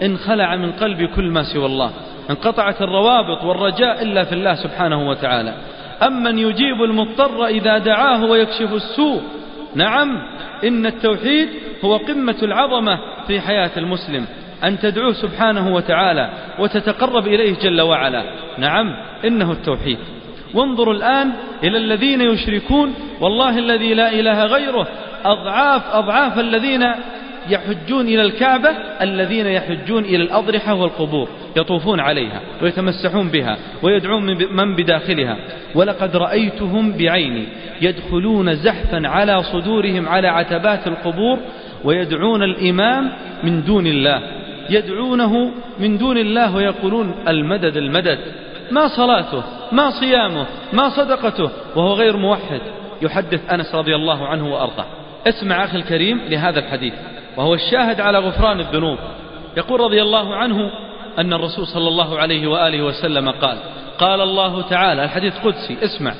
[0.03, 1.90] انخلع من قلبي كل ما سوى الله
[2.31, 5.55] انقطعت الروابط والرجاء إلا في الله سبحانه وتعالى.
[6.03, 9.23] أمن يجيب المضطر إذا دعاه ويكشف السوء.
[9.75, 10.09] نعم
[10.64, 11.49] إن التوحيد
[11.85, 14.27] هو قمة العظمة في حياة المسلم.
[14.64, 18.25] أن تدعوه سبحانه وتعالى وتتقرب إليه جل وعلا.
[18.59, 19.99] نعم إنه التوحيد.
[20.55, 21.33] وانظروا الآن
[21.64, 22.95] إلى الذين يشركون.
[23.21, 24.88] والله الذي لا إله غيره.
[25.25, 26.87] أضعاف أضعاف الذين
[27.51, 34.25] يحجون إلى الكعبة الذين يحجون إلى الأضرحة والقبور يطوفون عليها ويتمسحون بها ويدعون
[34.57, 35.37] من بداخلها.
[35.75, 37.45] ولقد رأيتهم بعيني
[37.81, 41.38] يدخلون زحفا على صدورهم على عتبات القبور
[41.85, 43.12] ويدعون الإمام
[43.45, 44.36] من دون الله.
[44.70, 48.18] يدعونه من دون الله ويقولون المدد المدد.
[48.70, 52.61] ما صلاته ما صيامه ما صدقته وهو غير موحد.
[53.02, 54.87] يحدث أنس رضي الله عنه وأرضاه.
[55.26, 56.94] اسمع أخي الكريم لهذا الحديث.
[57.37, 58.98] وهو الشاهد على غفران الذنوب.
[59.57, 60.70] يقول رضي الله عنه
[61.18, 63.59] أن الرسول صلى الله عليه وآله وسلم قال
[63.98, 66.14] قال الله تعالى الحديث قدسي اسمع.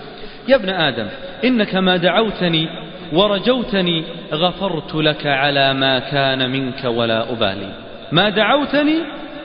[0.49, 1.07] يا ابن آدم
[1.45, 2.69] إنك ما دعوتني
[3.13, 7.86] ورجوتني غفرت لك على ما كان منك ولا أبالي.
[8.13, 8.99] ما دعوتني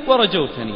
[0.07, 0.73] ورجوتني.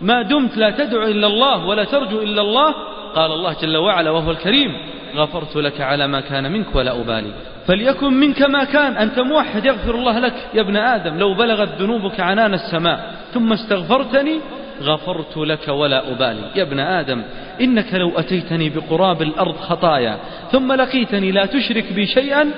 [0.00, 2.74] ما دمت لا تدعو إلا الله ولا ترجو إلا الله.
[3.14, 4.70] قال الله جل وعلا وهو الكريم
[5.14, 7.32] غفرت لك على ما كان منك ولا أبالي.
[7.66, 8.96] فليكن منك ما كان.
[8.96, 10.34] أنت موحد يغفر الله لك.
[10.54, 14.40] يا ابن آدم لو بلغت ذنوبك عنان السماء ثم استغفرتني
[14.82, 16.50] غفرت لك ولا أبالي.
[16.56, 17.22] يا ابن آدم
[17.60, 20.18] إنك لو أتيتني بقراب الأرض خطايا
[20.52, 22.50] ثم لقيتني لا تشرك بي شيئا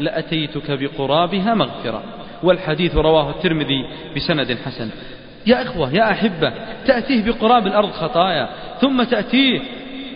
[0.00, 2.02] لأتيتك بقرابها مغفرة.
[2.42, 4.88] والحديث رواه الترمذي بسند حسن.
[5.46, 6.52] يا إخوة يا أحبة
[6.86, 8.48] تأتيه بقراب الأرض خطايا
[8.80, 9.60] ثم تأتيه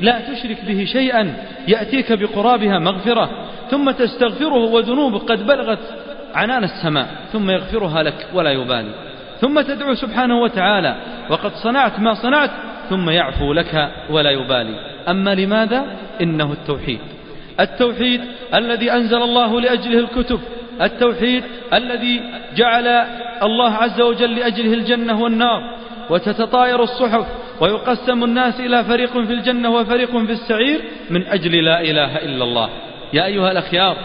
[0.00, 1.36] لا تشرك به شيئا
[1.68, 3.30] يأتيك بقرابها مغفرة
[3.70, 5.78] ثم تستغفره وذنوبك قد بلغت
[6.34, 8.90] عنان السماء ثم يغفرها لك ولا يبالي.
[9.40, 10.96] ثم تدعو سبحانه وتعالى
[11.30, 12.50] وقد صنعت ما صنعت
[12.90, 14.74] ثم يعفو لك ولا يبالي.
[15.08, 15.84] أما لماذا؟
[16.20, 17.00] إنه التوحيد.
[17.60, 18.20] التوحيد
[18.54, 20.40] الذي أنزل الله لأجله الكتب
[20.82, 22.22] التوحيد الذي
[22.56, 22.86] جعل
[23.42, 25.76] الله عز وجل لأجله الجنة والنار
[26.10, 27.26] وتتطاير الصحف
[27.60, 32.68] ويقسم الناس إلى فريق في الجنة وفريق في السعير من أجل لا إله إلا الله.
[33.12, 33.96] يا أيها الأخيار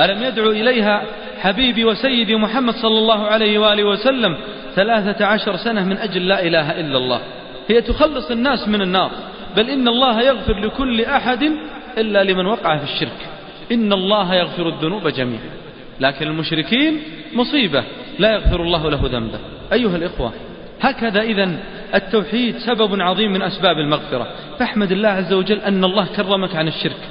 [0.00, 1.02] ألم يدعو إليها
[1.40, 4.36] حبيبي وسيدي محمد صلى الله عليه وآله وسلم
[4.74, 7.20] ثلاثة عشر سنة من أجل لا إله إلا الله؟
[7.68, 9.10] هي تخلص الناس من النار.
[9.56, 11.52] بل إن الله يغفر لكل أحد
[11.98, 13.28] إلا لمن وقع في الشرك.
[13.72, 15.50] إن الله يغفر الذنوب جميعا.
[16.00, 17.00] لكن المشركين
[17.34, 17.84] مصيبة
[18.18, 19.38] لا يغفر الله له ذنبه.
[19.72, 20.32] أيها الإخوة
[20.80, 21.50] هكذا إذا
[21.94, 24.26] التوحيد سبب عظيم من أسباب المغفرة.
[24.58, 27.08] فاحمد الله عز وجل أن الله كرمك عن الشرك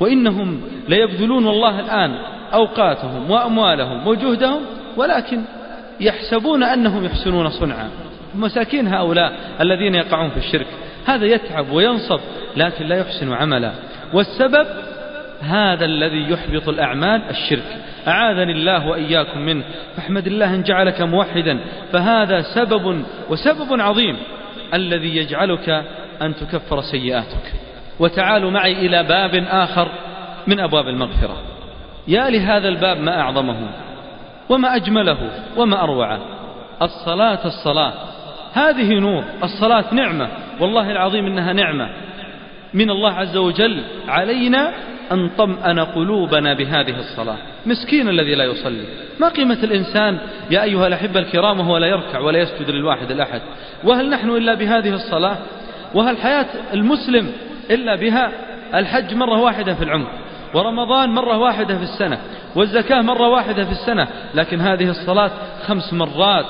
[0.00, 2.14] وإنهم ليبذلون والله الآن
[2.52, 4.60] أوقاتهم وأموالهم وجهدهم
[4.96, 5.42] ولكن
[6.00, 7.90] يحسبون أنهم يحسنون صنعا.
[8.34, 10.66] مساكين هؤلاء الذين يقعون في الشرك
[11.06, 12.20] هذا يتعب وينصب
[12.56, 13.72] لكن لا يحسن عملا.
[14.12, 14.66] والسبب
[15.40, 17.76] هذا الذي يحبط الأعمال الشرك.
[18.08, 19.64] أعاذني الله وإياكم منه.
[19.96, 21.60] فاحمد الله أن جعلك موحدا.
[21.92, 24.16] فهذا سبب وسبب عظيم
[24.74, 25.68] الذي يجعلك
[26.22, 27.52] أن تكفر سيئاتك.
[28.00, 29.88] وتعالوا معي إلى باب آخر
[30.46, 31.42] من أبواب المغفرة.
[32.08, 33.68] يا لهذا الباب ما أعظمه
[34.48, 36.20] وما أجمله وما أروعه.
[36.82, 37.92] الصلاة الصلاة.
[38.52, 39.24] هذه نور.
[39.42, 40.28] الصلاة نعمة.
[40.60, 41.90] والله العظيم إنها نعمة.
[42.74, 44.72] من الله عز وجل علينا
[45.12, 47.36] أن طمأن قلوبنا بهذه الصلاة.
[47.66, 48.84] مسكين الذي لا يصلي.
[49.20, 50.18] ما قيمة الإنسان؟
[50.50, 53.40] يا أيها الأحبة الكرام وهو لا يركع ولا يسجد للواحد الأحد.
[53.84, 55.36] وهل نحن إلا بهذه الصلاة؟
[55.94, 57.32] وهل حياة المسلم
[57.70, 58.32] إلا بها؟
[58.74, 60.10] الحج مرة واحدة في العمر.
[60.54, 62.18] ورمضان مرة واحدة في السنة.
[62.56, 64.08] والزكاة مرة واحدة في السنة.
[64.34, 65.30] لكن هذه الصلاة
[65.66, 66.46] خمس مرات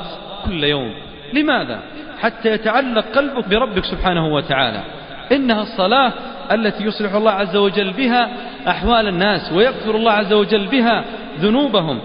[0.47, 0.93] كل يوم.
[1.35, 1.81] لماذا؟
[2.21, 4.83] حتى يتعلق قلبك بربك سبحانه وتعالى.
[5.33, 6.13] إنها الصلاة
[6.53, 8.31] التي يصلح الله عز وجل بها
[8.69, 11.05] أحوال الناس ويغفر الله عز وجل بها
[11.41, 12.01] ذنوبهم.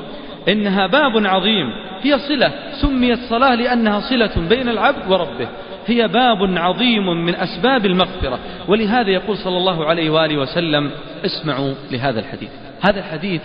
[0.50, 1.68] إنها باب عظيم.
[2.02, 2.52] هي صلة.
[2.82, 5.48] سميت صلاة لأنها صلة بين العبد وربه.
[5.88, 8.40] هي باب عظيم من أسباب المغفرة.
[8.68, 10.92] ولهذا يقول صلى الله عليه وآله وسلم
[11.26, 12.50] اسمعوا لهذا الحديث.
[12.82, 13.42] هذا الحديث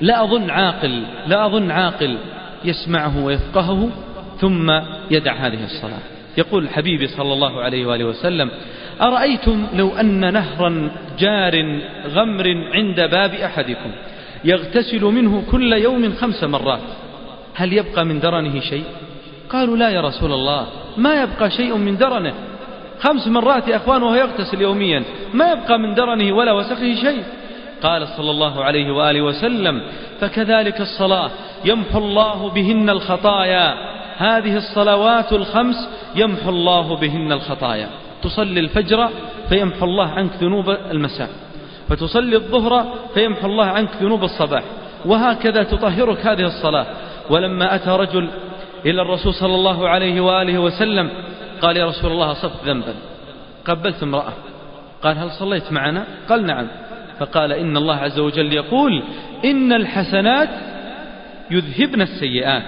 [0.00, 2.18] لا أظن عاقل لا أظن عاقل
[2.64, 3.88] يسمعه ويفقهه
[4.40, 4.70] ثم
[5.10, 6.00] يدع هذه الصلاة.
[6.38, 8.50] يقول حبيبي صلى الله عليه وآله وسلم
[9.02, 13.90] أرأيتم لو أن نهرا جار غمر عند باب أحدكم
[14.44, 16.80] يغتسل منه كل يوم خمس مرات
[17.54, 18.84] هل يبقى من درنه شيء؟
[19.50, 22.34] قالوا لا يا رسول الله ما يبقى شيء من درنه.
[23.00, 25.04] خمس مرات يا أخوان وهو يغتسل يوميا
[25.34, 27.22] ما يبقى من درنه ولا وسخه شيء.
[27.82, 29.82] قال صلى الله عليه وآله وسلم
[30.20, 31.30] فكذلك الصلاة
[31.64, 33.74] يمحو الله بهن الخطايا.
[34.16, 37.88] هذه الصلوات الخمس يمحو الله بهن الخطايا.
[38.22, 39.08] تصلي الفجر
[39.48, 41.30] فيمحو الله عنك ذنوب المساء.
[41.88, 44.62] فتصلي الظهر فيمحو الله عنك ذنوب الصباح.
[45.04, 46.86] وهكذا تطهرك هذه الصلاة.
[47.30, 48.30] ولما أتى رجل
[48.86, 51.10] إلى الرسول صلى الله عليه وآله وسلم
[51.62, 52.94] قال يا رسول الله أصبت ذنبا.
[53.64, 54.32] قبلت امرأة.
[55.02, 56.66] قال هل صليت معنا؟ قال نعم.
[57.18, 59.02] فقال إن الله عز وجل يقول
[59.44, 60.48] إن الحسنات
[61.50, 62.62] يذهبن السيئات.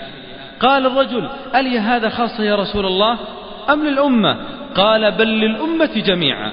[0.60, 3.18] قال الرجل ألي هذا خاصة يا رسول الله
[3.70, 4.36] أم للأمة؟
[4.78, 6.52] قال بل للأمة جميعا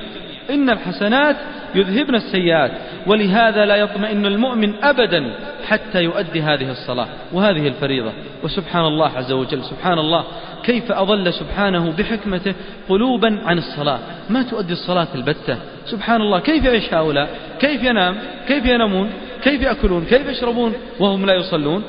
[0.49, 1.35] إن الحسنات
[1.75, 2.71] يذهبن السيئات
[3.07, 5.35] ولهذا لا يطمئن المؤمن أبدا
[5.67, 8.11] حتى يؤدي هذه الصلاة وهذه الفريضة
[8.43, 10.23] وسبحان الله عز وجل سبحان الله
[10.63, 12.53] كيف أضل سبحانه بحكمته
[12.89, 18.15] قلوبا عن الصلاة ما تؤدي الصلاة البتة سبحان الله كيف يعيش هؤلاء كيف ينام
[18.47, 19.09] كيف ينامون
[19.43, 21.83] كيف يأكلون كيف يشربون وهم لا يصلون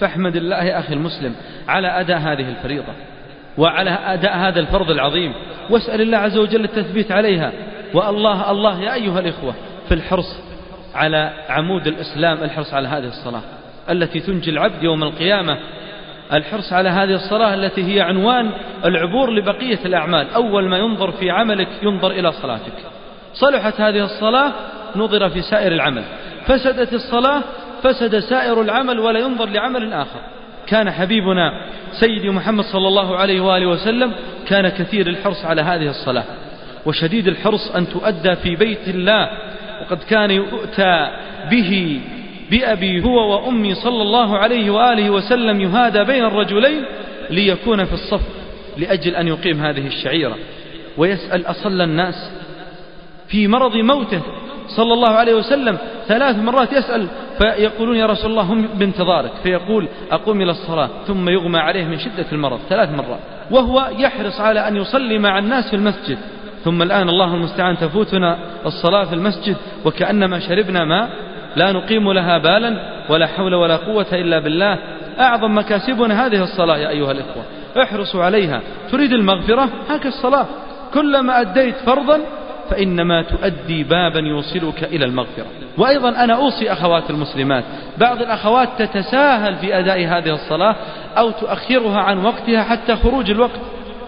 [0.00, 1.34] فاحمد الله يا أخي المسلم
[1.68, 2.92] على أداء هذه الفريضة
[3.58, 5.32] وعلى أداء هذا الفرض العظيم.
[5.70, 7.52] واسأل الله عز وجل التثبيت عليها.
[7.94, 9.54] والله الله يا أيها الإخوة
[9.88, 10.40] في الحرص
[10.94, 13.42] على عمود الإسلام الحرص على هذه الصلاة
[13.90, 15.58] التي تنجي العبد يوم القيامة.
[16.32, 18.50] الحرص على هذه الصلاة التي هي عنوان
[18.84, 20.30] العبور لبقية الأعمال.
[20.30, 22.72] أول ما ينظر في عملك ينظر إلى صلاتك.
[23.34, 24.52] صلحت هذه الصلاة
[24.96, 26.02] نظر في سائر العمل.
[26.46, 27.42] فسدت الصلاة
[27.82, 30.20] فسد سائر العمل ولا ينظر لعمل آخر.
[30.66, 31.52] كان حبيبنا
[32.00, 34.12] سيدي محمد صلى الله عليه وآله وسلم
[34.46, 36.24] كان كثير الحرص على هذه الصلاة.
[36.86, 39.28] وشديد الحرص أن تؤدى في بيت الله.
[39.82, 41.10] وقد كان يؤتى
[41.50, 42.00] به
[42.50, 46.84] بأبي هو وأمي صلى الله عليه وآله وسلم يهادى بين الرجلين
[47.30, 48.22] ليكون في الصف
[48.76, 50.36] لأجل أن يقيم هذه الشعيرة.
[50.96, 52.30] ويسأل أصلى الناس
[53.28, 54.22] في مرض موته
[54.68, 57.06] صلى الله عليه وسلم ثلاث مرات يسأل
[57.38, 59.30] فيقولون يا رسول الله هم بانتظارك.
[59.42, 63.20] فيقول أقوم إلى الصلاة ثم يغمى عليه من شدة المرض ثلاث مرات
[63.50, 66.18] وهو يحرص على أن يصلي مع الناس في المسجد.
[66.64, 71.10] ثم الآن الله المستعان تفوتنا الصلاة في المسجد وكأنما شربنا ماء
[71.56, 72.76] لا نقيم لها بالا
[73.08, 74.78] ولا حول ولا قوة إلا بالله.
[75.20, 77.42] أعظم مكاسبنا هذه الصلاة يا أيها الإخوة.
[77.82, 78.60] احرصوا عليها.
[78.92, 80.46] تريد المغفرة؟ هاك الصلاة.
[80.94, 82.20] كلما أديت فرضا
[82.70, 85.46] فإنما تؤدي بابا يوصلك إلى المغفرة.
[85.78, 87.64] وأيضا أنا أوصي أخوات المسلمات.
[87.98, 90.76] بعض الأخوات تتساهل في أداء هذه الصلاة
[91.18, 93.60] أو تؤخرها عن وقتها حتى خروج الوقت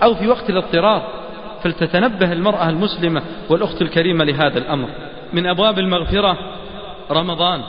[0.02, 1.02] أو في وقت الاضطرار
[1.62, 4.88] فلتتنبه المرأة المسلمة والأخت الكريمة لهذا الأمر.
[5.33, 6.38] من أبواب المغفرة
[7.11, 7.62] رمضان.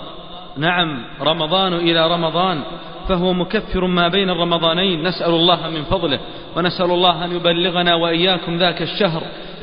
[0.58, 2.62] نعم رمضان إلى رمضان.
[3.10, 5.04] فهو مكفر ما بين الرمضانين.
[5.04, 6.20] نسأل الله من فضله
[6.56, 9.22] ونسأل الله أن يبلغنا وإياكم ذاك الشهر.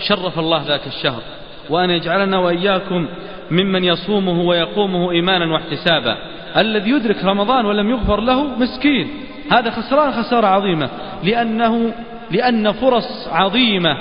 [0.08, 1.22] شرف الله ذاك الشهر.
[1.70, 3.06] وأن يجعلنا وإياكم
[3.50, 6.16] ممن يصومه ويقومه إيمانا واحتسابا.
[6.56, 9.08] الذي يدرك رمضان ولم يغفر له مسكين.
[9.52, 10.90] هذا خسران خسارة عظيمة.
[11.24, 11.92] لأنه
[12.30, 13.96] لأن فرص عظيمة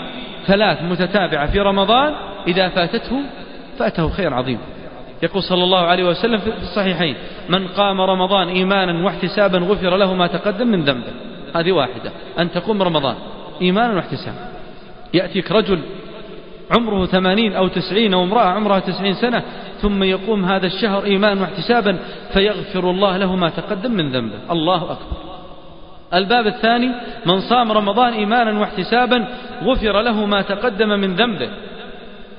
[0.45, 2.13] ثلاث متتابعة في رمضان
[2.47, 3.21] إذا فاتته
[3.79, 4.59] فاته خير عظيم.
[5.23, 7.15] يقول صلى الله عليه وسلم في الصحيحين
[7.49, 11.11] من قام رمضان إيمانا واحتسابا غفر له ما تقدم من ذنبه.
[11.55, 12.11] هذه واحدة.
[12.39, 13.15] أن تقوم رمضان
[13.61, 14.47] إيمانا واحتسابا.
[15.13, 15.79] يأتيك رجل
[16.71, 19.43] عمره ثمانين أو تسعين أو امرأة عمرها تسعين سنة
[19.81, 21.97] ثم يقوم هذا الشهر إيمانا واحتسابا
[22.33, 24.37] فيغفر الله له ما تقدم من ذنبه.
[24.51, 25.17] الله أكبر.
[26.13, 26.91] الباب الثاني
[27.25, 29.27] من صام رمضان إيمانا واحتسابا
[29.63, 31.49] غفر له ما تقدم من ذنبه.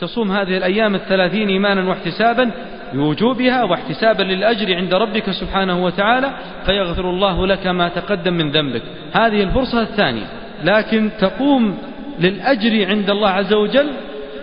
[0.01, 2.51] تصوم هذه الأيام الثلاثين إيمانا واحتسابا
[2.93, 6.31] بوجوبها واحتسابا للأجر عند ربك سبحانه وتعالى
[6.67, 8.83] فيغفر الله لك ما تقدم من ذنبك.
[9.12, 10.27] هذه الفرصة الثانية.
[10.65, 11.79] لكن تقوم
[12.21, 13.91] للأجر عند الله عز وجل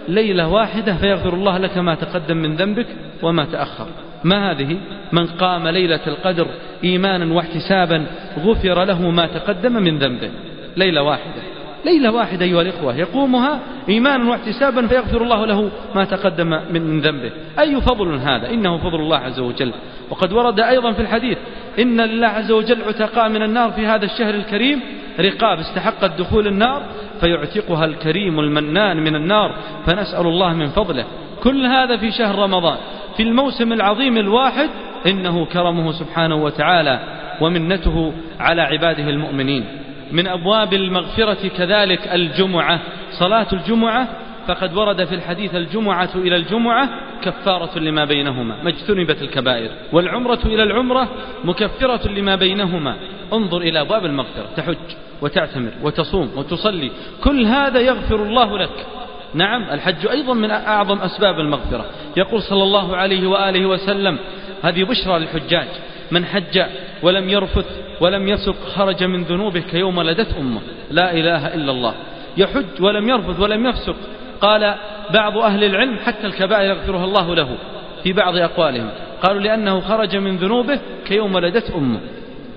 [0.08, 2.88] ليلة واحدة فيغفر الله لك ما تقدم من ذنبك
[3.24, 3.88] وما تأخر.
[4.24, 4.78] ما هذه؟
[5.12, 6.48] من قام ليلة القدر
[6.84, 8.06] إيمانا واحتسابا
[8.40, 10.30] غفر له ما تقدم من ذنبه.
[10.78, 11.53] ليلة واحدة.
[11.86, 17.32] ليلة واحدة أيها الإخوة يقومها إيمانا واحتسابا فيغفر الله له ما تقدم من ذنبه.
[17.60, 19.74] أي فضل هذا؟ إنه فضل الله عز وجل.
[20.10, 21.38] وقد ورد أيضا في الحديث
[21.80, 24.80] إن لله عز وجل عتقاء من النار في هذا الشهر الكريم
[25.20, 26.84] رقاب استحقت دخول النار
[27.22, 31.06] فيعتقها الكريم المنان من النار فنسأل الله من فضله.
[31.44, 32.78] كل هذا في شهر رمضان.
[33.18, 34.70] في الموسم العظيم الواحد
[35.08, 37.00] إنه كرمه سبحانه وتعالى
[37.42, 39.83] ومنته على عباده المؤمنين.
[40.14, 42.80] من أبواب المغفرة كذلك الجمعة.
[43.12, 44.08] صلاة الجمعة
[44.48, 46.90] فقد ورد في الحديث الجمعة إلى الجمعة
[47.22, 49.70] كفارة لما بينهما ما اجتنبت الكبائر.
[49.92, 51.10] والعمرة إلى العمرة
[51.44, 52.96] مكفرة لما بينهما.
[53.34, 54.76] انظر إلى أبواب المغفرة تحج
[55.22, 56.92] وتعتمر وتصوم وتصلي
[57.24, 58.86] كل هذا يغفر الله لك.
[59.34, 61.86] نعم الحج أيضا من أعظم أسباب المغفرة.
[62.18, 64.18] يقول صلى الله عليه وآله وسلم
[64.64, 65.68] هذه بشرى للحجاج.
[66.12, 66.64] من حج
[67.04, 67.66] ولم يرفث
[68.02, 70.62] ولم يفسق خرج من ذنوبه كيوم ولدت أمه.
[70.92, 71.94] لا إله إلا الله.
[72.38, 73.96] يحج ولم يرفث ولم يفسق.
[74.42, 74.76] قال
[75.14, 77.58] بعض أهل العلم حتى الكبائر يغفرها الله له
[78.04, 78.90] في بعض أقوالهم.
[79.22, 82.00] قالوا لأنه خرج من ذنوبه كيوم ولدت أمه.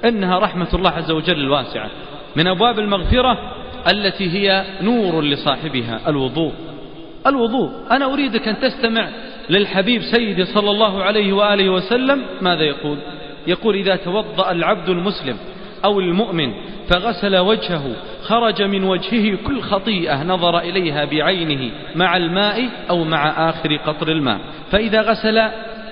[0.04, 1.90] إنها رحمة الله عز وجل الواسعة.
[2.36, 3.38] من أبواب المغفرة
[3.92, 6.52] التي هي نور لصاحبها الوضوء.
[7.26, 7.70] الوضوء.
[7.90, 9.08] أنا أريدك أن تستمع
[9.50, 12.98] للحبيب سيدي صلى الله عليه وآله وسلم ماذا يقول؟
[13.46, 15.36] يقول إذا توضأ العبد المسلم
[15.84, 16.52] أو المؤمن
[16.90, 23.76] فغسل وجهه خرج من وجهه كل خطيئة نظر إليها بعينه مع الماء أو مع آخر
[23.76, 24.40] قطر الماء.
[24.72, 25.42] فإذا غسل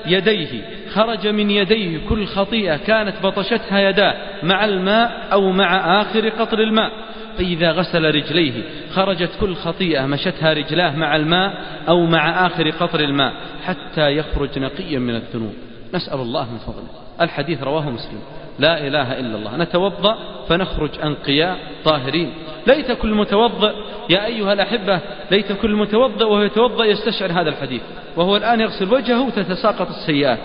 [0.07, 0.63] يديه
[0.93, 6.91] خرج من يديه كل خطيئة كانت بطشتها يداه مع الماء أو مع آخر قطر الماء.
[7.39, 8.63] فإذا غسل رجليه
[8.95, 11.55] خرجت كل خطيئة مشتها رجلاه مع الماء
[11.89, 13.33] أو مع آخر قطر الماء
[13.65, 15.55] حتى يخرج نقيا من الذنوب.
[15.95, 16.89] نسأل الله من فضله.
[17.21, 18.21] الحديث رواه مسلم.
[18.59, 19.57] لا إله إلا الله.
[19.57, 22.33] نتوضأ فنخرج أنقياء طاهرين.
[22.67, 23.73] ليت كل متوضئ.
[24.11, 27.83] يا أيها الأحبة ليت كل متوضئ وهو يتوضأ يستشعر هذا الحديث.
[28.17, 30.39] وهو الآن يغسل وجهه تتساقط السيئات.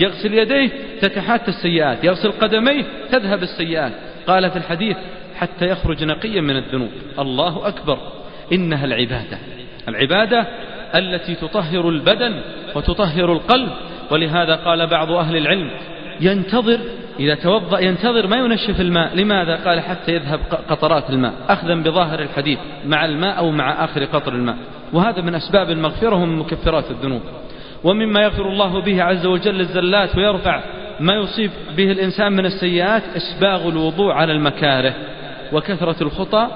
[0.00, 2.04] يغسل يديه تتحات السيئات.
[2.04, 3.92] يغسل قدميه تذهب السيئات.
[4.26, 4.96] قال في الحديث
[5.36, 6.90] حتى يخرج نقيا من الذنوب.
[7.18, 7.98] الله أكبر.
[8.52, 9.38] إنها العبادة.
[9.88, 10.46] العبادة
[10.94, 12.40] التي تطهر البدن
[12.74, 13.70] وتطهر القلب
[14.12, 15.70] ولهذا قال بعض أهل العلم
[16.20, 16.78] ينتظر
[17.20, 22.58] إذا توضأ ينتظر ما ينشف الماء لماذا؟ قال حتى يذهب قطرات الماء أخذا بظاهر الحديث
[22.86, 24.56] مع الماء أو مع آخر قطر الماء.
[24.92, 27.22] وهذا من أسباب المغفرة ومن مكفرات الذنوب.
[27.84, 30.62] ومما يغفر الله به عز وجل الزلات ويرفع
[31.00, 34.94] ما يصيب به الإنسان من السيئات إسباغ الوضوء على المكاره
[35.52, 36.48] وكثرة الخطى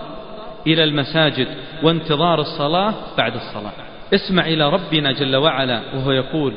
[0.67, 1.49] إلى المساجد
[1.83, 3.73] وانتظار الصلاة بعد الصلاة.
[4.15, 6.53] اسمع إلى ربنا جل وعلا وهو يقول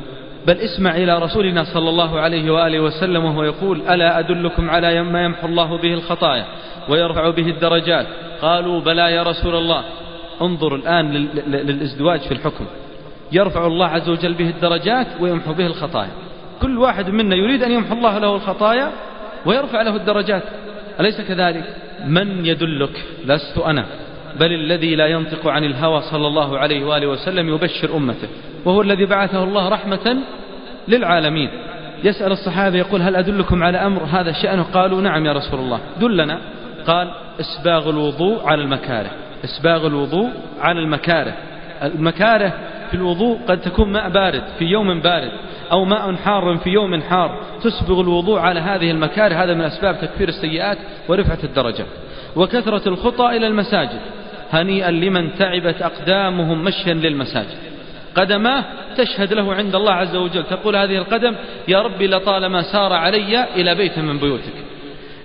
[0.48, 5.24] بل اسمع إلى رسولنا صلى الله عليه وآله وسلم وهو يقول ألا أدلكم على ما
[5.24, 6.46] يمحو الله به الخطايا
[6.90, 8.08] ويرفع به الدرجات؟
[8.42, 9.84] قالوا بلى يا رسول الله.
[10.42, 11.12] انظر الآن
[11.48, 12.66] للازدواج في الحكم.
[13.32, 16.12] يرفع الله عز وجل به الدرجات ويمحو به الخطايا.
[16.62, 18.92] كل واحد منا يريد أن يمحو الله له الخطايا
[19.46, 20.44] ويرفع له الدرجات.
[21.00, 21.76] أليس كذلك؟
[22.06, 23.86] من يدلك؟ لست أنا.
[24.40, 28.28] بل الذي لا ينطق عن الهوى صلى الله عليه وآله وسلم يبشر أمته.
[28.66, 30.18] وهو الذي بعثه الله رحمة
[30.88, 31.50] للعالمين.
[32.04, 35.80] يسأل الصحابة يقول هل أدلكم على أمر هذا شأنه قالوا نعم يا رسول الله.
[36.02, 36.40] دلنا.
[36.88, 39.10] قال إسباغ الوضوء على المكاره.
[39.44, 41.34] إسباغ الوضوء على المكاره.
[41.84, 42.54] المكاره
[42.90, 45.32] في الوضوء قد تكون ماء بارد في يوم بارد
[45.72, 47.40] أو ماء حار في يوم حار.
[47.64, 49.36] تسبغ الوضوء على هذه المكاره.
[49.44, 51.88] هذا من أسباب تكفير السيئات ورفعة الدرجات
[52.36, 54.00] وكثرة الخطى إلى المساجد.
[54.52, 57.69] هنيئا لمن تعبت أقدامهم مشيا للمساجد.
[58.16, 58.64] قدماه
[58.98, 60.44] تشهد له عند الله عز وجل.
[60.44, 61.36] تقول هذه القدم
[61.68, 64.54] يا ربي لطالما سار علي إلى بيت من بيوتك.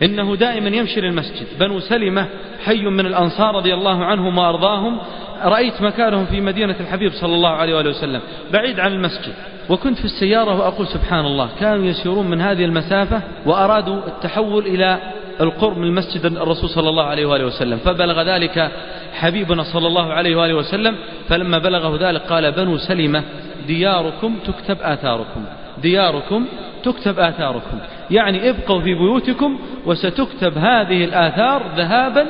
[0.02, 1.46] إنه دائما يمشي للمسجد.
[1.60, 2.26] بنو سلمة
[2.64, 4.98] حي من الأنصار رضي الله عنهم وأرضاهم.
[5.44, 8.20] رأيت مكانهم في مدينة الحبيب صلى الله عليه وآله وسلم.
[8.52, 9.34] بعيد عن المسجد.
[9.70, 14.98] وكنت في السيارة وأقول سبحان الله كانوا يسيرون من هذه المسافة وأرادوا التحول إلى
[15.40, 17.78] القرب من مسجد الرسول صلى الله عليه وآله وسلم.
[17.78, 18.70] فبلغ ذلك
[19.12, 20.96] حبيبنا صلى الله عليه وآله وسلم.
[21.28, 23.22] فلما بلغه ذلك قال بنو سلمة
[23.66, 25.44] دياركم تكتب آثاركم.
[25.82, 26.46] دياركم
[26.84, 27.78] تكتب آثاركم.
[28.10, 32.26] يعني ابقوا في بيوتكم وستكتب هذه الآثار ذهابا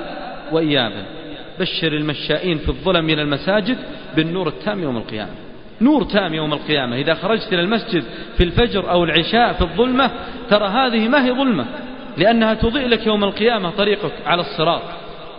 [0.52, 1.04] وإيابا.
[1.60, 3.78] بشر المشائين في الظلم من المساجد
[4.16, 5.30] بالنور التام يوم القيامة.
[5.80, 6.96] نور تام يوم القيامة.
[6.96, 8.04] إذا خرجت إلى المسجد
[8.36, 10.10] في الفجر أو العشاء في الظلمة
[10.50, 11.64] ترى هذه ما هي ظلمة.
[12.16, 14.82] لأنها تضيء لك يوم القيامة طريقك على الصراط.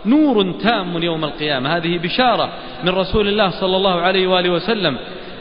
[0.06, 1.76] نور تام يوم القيامة.
[1.76, 2.52] هذه بشارة
[2.84, 4.98] من رسول الله صلى الله عليه وآله وسلم.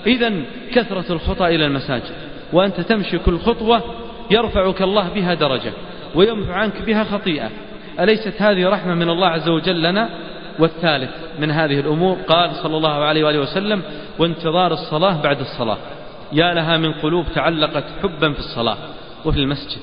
[0.07, 0.33] إذا
[0.73, 2.15] كثرة الخطى إلى المساجد.
[2.53, 3.81] وأنت تمشي كل خطوة
[4.31, 5.73] يرفعك الله بها درجة
[6.15, 7.49] ويمحو عنك بها خطيئة.
[7.99, 10.09] أليست هذه رحمة من الله عز وجل لنا؟
[10.59, 11.09] والثالث
[11.39, 13.81] من هذه الأمور قال صلى الله عليه وآله وسلم
[14.19, 15.77] وانتظار الصلاة بعد الصلاة.
[16.33, 18.77] يا لها من قلوب تعلقت حبا في الصلاة
[19.25, 19.79] وفي المسجد.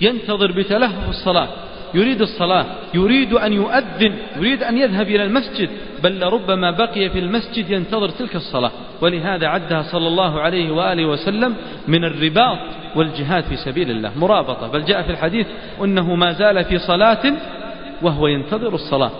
[0.00, 1.48] ينتظر بتلهف الصلاة
[1.94, 5.70] يريد الصلاة يريد أن يؤذن يريد أن يذهب إلى المسجد
[6.02, 8.70] بل لربما بقي في المسجد ينتظر تلك الصلاة.
[9.00, 11.54] ولهذا عدها صلى الله عليه وآله وسلم
[11.88, 12.58] من الرباط
[12.96, 14.18] والجهاد في سبيل الله.
[14.18, 14.68] مرابطة.
[14.68, 15.46] بل جاء في الحديث
[15.84, 17.32] أنه ما زال في صلاة
[18.02, 19.10] وهو ينتظر الصلاة.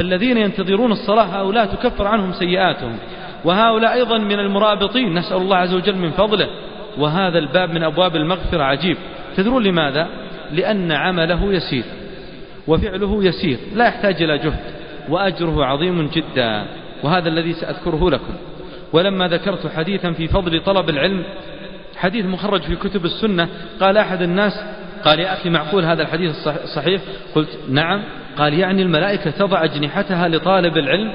[0.00, 2.98] الذين ينتظرون الصلاة هؤلاء تكفر عنهم سيئاتهم.
[3.44, 5.14] وهؤلاء أيضا من المرابطين.
[5.14, 6.48] نسأل الله عز وجل من فضله.
[6.98, 8.62] وهذا الباب من أبواب المغفرة.
[8.62, 8.96] عجيب.
[9.36, 10.21] تدرون لماذا؟
[10.52, 11.84] لأن عمله يسير
[12.66, 14.60] وفعله يسير لا يحتاج إلى جهد
[15.08, 16.66] وأجره عظيم جدا
[17.02, 18.34] وهذا الذي سأذكره لكم.
[18.92, 21.24] ولما ذكرت حديثا في فضل طلب العلم
[21.96, 23.48] حديث مخرج في كتب السنة
[23.80, 24.52] قال أحد الناس
[25.04, 27.02] قال يا أخي معقول هذا الحديث الصحيح
[27.34, 28.02] قلت نعم.
[28.38, 31.12] قال يعني الملائكة تضع أجنحتها لطالب العلم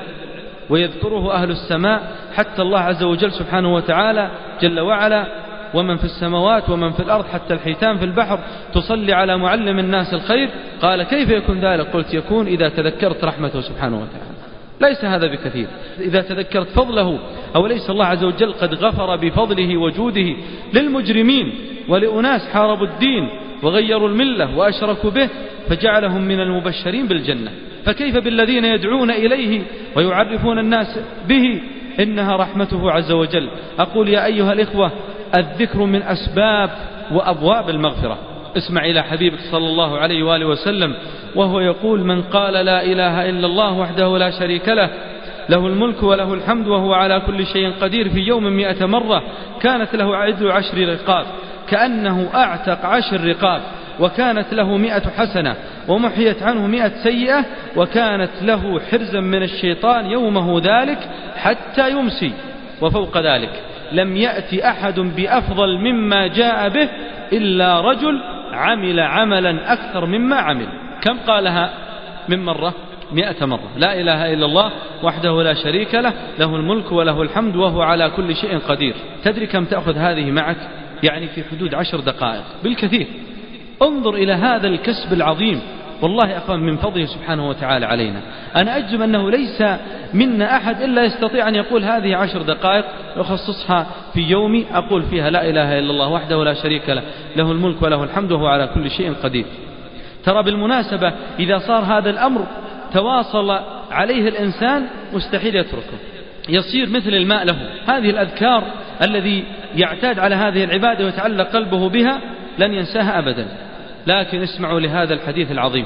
[0.70, 4.32] ويذكره أهل السماء حتى الله عز وجل سبحانه وتعالى
[4.62, 5.28] جل وعلا
[5.74, 8.40] ومن في السماوات ومن في الأرض حتى الحيتان في البحر
[8.74, 10.50] تصلي على معلم الناس الخير.
[10.82, 14.38] قال كيف يكون ذلك؟ قلت يكون إذا تذكرت رحمته سبحانه وتعالى.
[14.82, 15.68] ليس هذا بكثير.
[16.00, 17.20] إذا تذكرت فضله
[17.56, 20.36] أو ليس الله عز وجل قد غفر بفضله وجوده
[20.74, 21.54] للمجرمين
[21.90, 23.30] ولأناس حاربوا الدين
[23.64, 25.30] وغيروا الملة وأشركوا به
[25.70, 27.52] فجعلهم من المبشرين بالجنة.
[27.86, 29.62] فكيف بالذين يدعون إليه
[29.96, 31.62] ويعرفون الناس به؟
[32.00, 33.50] إنها رحمته عز وجل.
[33.80, 34.92] أقول يا أيها الإخوة
[35.36, 36.70] الذكر من أسباب
[37.12, 38.18] وأبواب المغفرة.
[38.58, 40.96] اسمع إلى حبيبك صلى الله عليه وآله وسلم
[41.36, 44.90] وهو يقول من قال لا إله إلا الله وحده لا شريك له
[45.50, 49.24] له الملك وله الحمد وهو على كل شيء قدير في يوم مئة مرة
[49.62, 51.26] كانت له عدل عشر رقاب
[51.70, 53.62] كأنه أعتق عشر رقاب
[54.00, 55.56] وكانت له مئة حسنة
[55.88, 61.00] ومحيت عنه مئة سيئة وكانت له حرزا من الشيطان يومه ذلك
[61.36, 62.34] حتى يمسي
[62.82, 63.62] وفوق ذلك.
[63.92, 66.90] لم يأتي أحد بأفضل مما جاء به
[67.34, 68.22] إلا رجل
[68.52, 70.68] عمل عملا أكثر مما عمل.
[71.02, 71.74] كم قالها؟
[72.30, 72.74] من مرة؟
[73.12, 73.70] مئة مرة.
[73.78, 74.72] لا إله إلا الله
[75.04, 78.96] وحده لا شريك له له الملك وله الحمد وهو على كل شيء قدير.
[79.24, 80.58] تدري كم تأخذ هذه معك؟
[81.04, 82.44] يعني في حدود عشر دقائق.
[82.64, 83.08] بالكثير.
[83.82, 85.62] انظر إلى هذا الكسب العظيم.
[86.02, 88.22] والله يا أخوان من فضله سبحانه وتعالى علينا.
[88.56, 89.64] أنا أجزم أنه ليس
[90.14, 92.86] منا أحد إلا يستطيع أن يقول هذه عشر دقائق
[93.16, 97.04] أخصصها في يومي أقول فيها لا إله إلا الله وحده لا شريك له
[97.36, 99.46] له الملك وله الحمد وهو على كل شيء قدير.
[100.26, 102.46] ترى بالمناسبة إذا صار هذا الأمر
[102.94, 103.60] تواصل
[103.92, 105.98] عليه الإنسان مستحيل يتركه.
[106.50, 107.56] يصير مثل الماء له.
[107.88, 108.64] هذه الأذكار
[109.02, 109.44] الذي
[109.76, 112.22] يعتاد على هذه العبادة ويتعلق قلبه بها
[112.60, 113.48] لن ينساها أبدا.
[114.08, 115.86] لكن اسمعوا لهذا الحديث العظيم.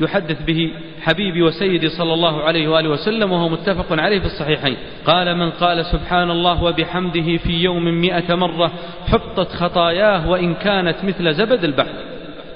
[0.00, 0.72] يحدث به
[1.02, 4.76] حبيبي وسيدي صلى الله عليه وآله وسلم وهو متفق عليه في الصحيحين.
[5.06, 8.72] قال من قال سبحان الله وبحمده في يوم مئة مرة
[9.08, 11.94] حطت خطاياه وإن كانت مثل زبد البحر.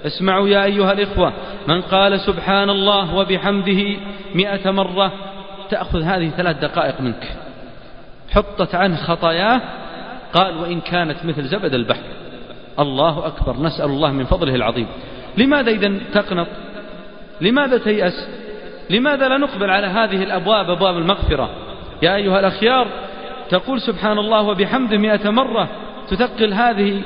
[0.06, 1.32] اسمعوا يا أيها الإخوة
[1.68, 3.96] من قال سبحان الله وبحمده
[4.34, 5.12] مئة مرة
[5.70, 7.36] تأخذ هذه ثلاث دقائق منك.
[8.30, 9.60] حطت عنه خطاياه
[10.32, 12.19] قال وإن كانت مثل زبد البحر.
[12.78, 14.86] الله أكبر نسأل الله من فضله العظيم.
[15.36, 16.46] لماذا إذا تقنط؟
[17.40, 18.28] لماذا تيأس؟
[18.90, 21.50] لماذا لا نقبل على هذه الأبواب أبواب المغفرة؟
[22.02, 22.86] يا أيها الأخيار
[23.50, 25.68] تقول سبحان الله وبحمده مئة مرة
[26.08, 27.02] تثقل هذه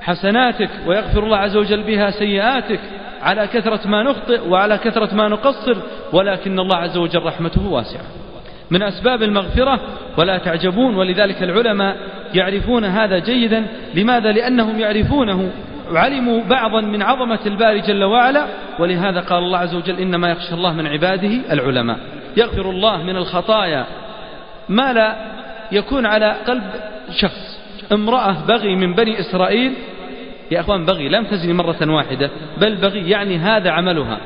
[0.00, 2.80] حسناتك ويغفر الله عز وجل بها سيئاتك
[3.22, 5.76] على كثرة ما نخطئ وعلى كثرة ما نقصر
[6.12, 8.21] ولكن الله عز وجل رحمته واسعة.
[8.70, 9.80] من أسباب المغفرة
[10.18, 11.96] ولا تعجبون ولذلك العلماء
[12.34, 13.66] يعرفون هذا جيدا.
[13.94, 15.50] لماذا؟ لأنهم يعرفونه.
[15.94, 18.46] علموا بعضا من عظمة الباري جل وعلا
[18.78, 21.98] ولهذا قال الله عز وجل إنما يخشى الله من عباده العلماء.
[22.36, 23.86] يغفر الله من الخطايا
[24.68, 25.16] ما لا
[25.72, 26.62] يكون على قلب
[27.20, 27.58] شخص.
[27.92, 29.72] امرأة بغي من بني إسرائيل
[30.50, 34.18] يا أخوان بغي لم تزني مرة واحدة بل بغي يعني هذا عملها.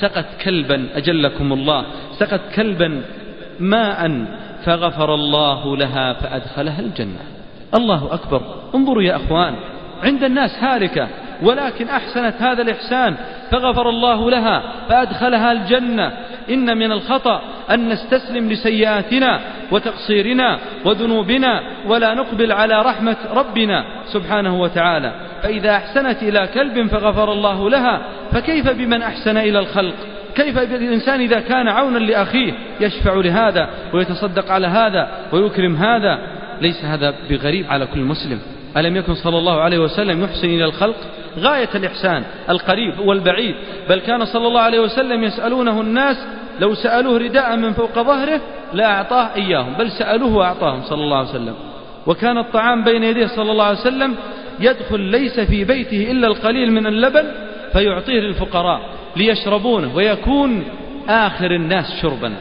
[0.00, 1.84] سقت كلبا أجلكم الله
[2.18, 3.02] سقت كلبا
[3.60, 4.26] ماء
[4.64, 7.20] فغفر الله لها فأدخلها الجنة.
[7.74, 8.42] الله أكبر.
[8.74, 9.54] انظروا يا أخوان
[10.02, 11.08] عند الناس هالكة
[11.42, 13.16] ولكن أحسنت هذا الإحسان
[13.50, 16.12] فغفر الله لها فأدخلها الجنة.
[16.50, 19.40] إن من الخطأ أن نستسلم لسيئاتنا
[19.70, 25.12] وتقصيرنا وذنوبنا ولا نقبل على رحمة ربنا سبحانه وتعالى.
[25.42, 29.94] فإذا أحسنت إلى كلب فغفر الله لها فكيف بمن أحسن إلى الخلق؟
[30.34, 36.18] كيف بالإنسان إذا كان عونا لأخيه يشفع لهذا ويتصدق على هذا ويكرم هذا؟
[36.60, 38.38] ليس هذا بغريب على كل مسلم.
[38.76, 40.96] ألم يكن صلى الله عليه وسلم يحسن إلى الخلق؟
[41.38, 43.54] غاية الإحسان القريب والبعيد.
[43.88, 46.16] بل كان صلى الله عليه وسلم يسألونه الناس
[46.60, 48.40] لو سألوه رداء من فوق ظهره
[48.72, 51.54] لا أعطاه إياهم بل سألوه وأعطاهم صلى الله عليه وسلم.
[52.06, 54.14] وكان الطعام بين يديه صلى الله عليه وسلم
[54.60, 57.24] يدخل ليس في بيته إلا القليل من اللبن
[57.72, 58.80] فيعطيه للفقراء.
[59.16, 60.64] ليشربونه ويكون
[61.08, 62.34] آخر الناس شربا.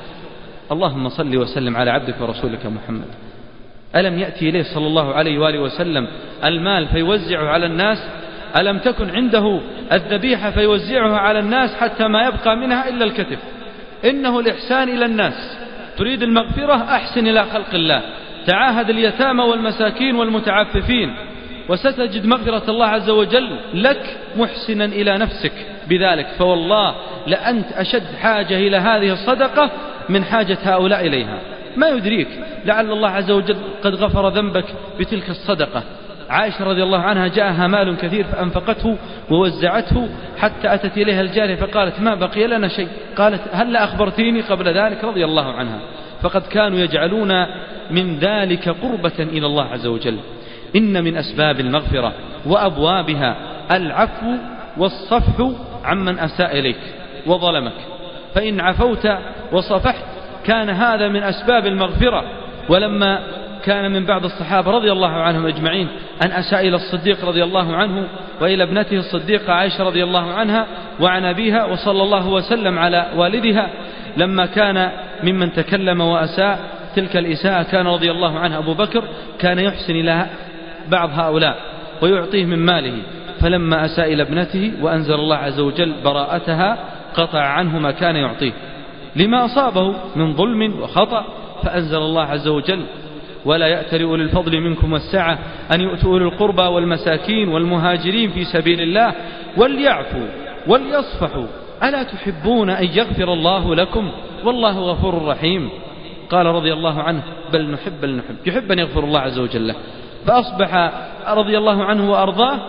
[0.71, 3.07] اللهم صل وسلم على عبدك ورسولك محمد.
[3.95, 6.07] ألم يأتي إليه صلى الله عليه وآله وسلم
[6.43, 7.97] المال فيوزعه على الناس؟
[8.57, 9.61] ألم تكن عنده
[9.91, 13.39] الذبيحة فيوزعها على الناس حتى ما يبقى منها إلا الكتف؟
[14.05, 15.57] إنه الإحسان إلى الناس.
[15.97, 18.01] تريد المغفرة؟ أحسن إلى خلق الله.
[18.47, 21.15] تعاهد اليتامى والمساكين والمتعففين.
[21.71, 25.53] وستجد مغفرة الله عز وجل لك محسنا إلى نفسك
[25.89, 26.27] بذلك.
[26.39, 26.95] فوالله
[27.27, 29.71] لأنت أشد حاجة إلى هذه الصدقة
[30.09, 31.39] من حاجة هؤلاء إليها.
[31.77, 32.27] ما يدريك
[32.65, 34.65] لعل الله عز وجل قد غفر ذنبك
[34.99, 35.83] بتلك الصدقة.
[36.29, 38.97] عائشة رضي الله عنها جاءها مال كثير فأنفقته
[39.29, 45.03] ووزعته حتى أتت إليها الجارية فقالت ما بقي لنا شيء؟ قالت هل أخبرتيني قبل ذلك؟
[45.03, 45.79] رضي الله عنها.
[46.21, 47.31] فقد كانوا يجعلون
[47.91, 50.17] من ذلك قربة إلى الله عز وجل.
[50.75, 52.13] إن من أسباب المغفرة
[52.45, 53.35] وأبوابها
[53.71, 54.35] العفو
[54.77, 55.51] والصفح
[55.85, 56.79] عمن أساء إليك
[57.25, 57.73] وظلمك.
[58.35, 59.07] فإن عفوت
[59.51, 60.05] وصفحت
[60.45, 62.23] كان هذا من أسباب المغفرة.
[62.69, 63.19] ولما
[63.63, 65.87] كان من بعض الصحابة رضي الله عنهم أجمعين
[66.25, 68.07] أن أساء إلى الصديق رضي الله عنه
[68.41, 70.67] وإلى ابنته الصديقة عائشة رضي الله عنها
[70.99, 73.69] وعن أبيها وصلى الله وسلم على والدها.
[74.17, 74.91] لما كان
[75.23, 76.59] ممن تكلم وأساء
[76.95, 79.03] تلك الإساءة كان رضي الله عنه أبو بكر
[79.39, 79.95] كان يحسن
[80.89, 81.57] بعض هؤلاء
[82.01, 82.97] ويعطيه من ماله.
[83.39, 86.77] فلما أساء إلى ابنته وأنزل الله عز وجل براءتها
[87.15, 88.51] قطع عنه ما كان يعطيه.
[89.15, 91.25] لما أصابه من ظلم وخطأ
[91.63, 92.85] فأنزل الله عز وجل
[93.45, 95.39] ولا يأتل أولي الفضل منكم والسعة
[95.73, 99.13] أن يؤتوا أولي القربى والمساكين والمهاجرين في سبيل الله
[99.57, 100.27] وليعفوا
[100.67, 101.47] وليصفحوا.
[101.83, 104.11] ألا تحبون أن يغفر الله لكم؟
[104.43, 105.69] والله غفور رحيم.
[106.29, 107.23] قال رضي الله عنه
[107.53, 108.35] بل نحب بل نحب.
[108.45, 109.75] يحب أن يغفر الله عز وجل له.
[110.27, 110.91] فأصبح
[111.27, 112.59] رضي الله عنه وأرضاه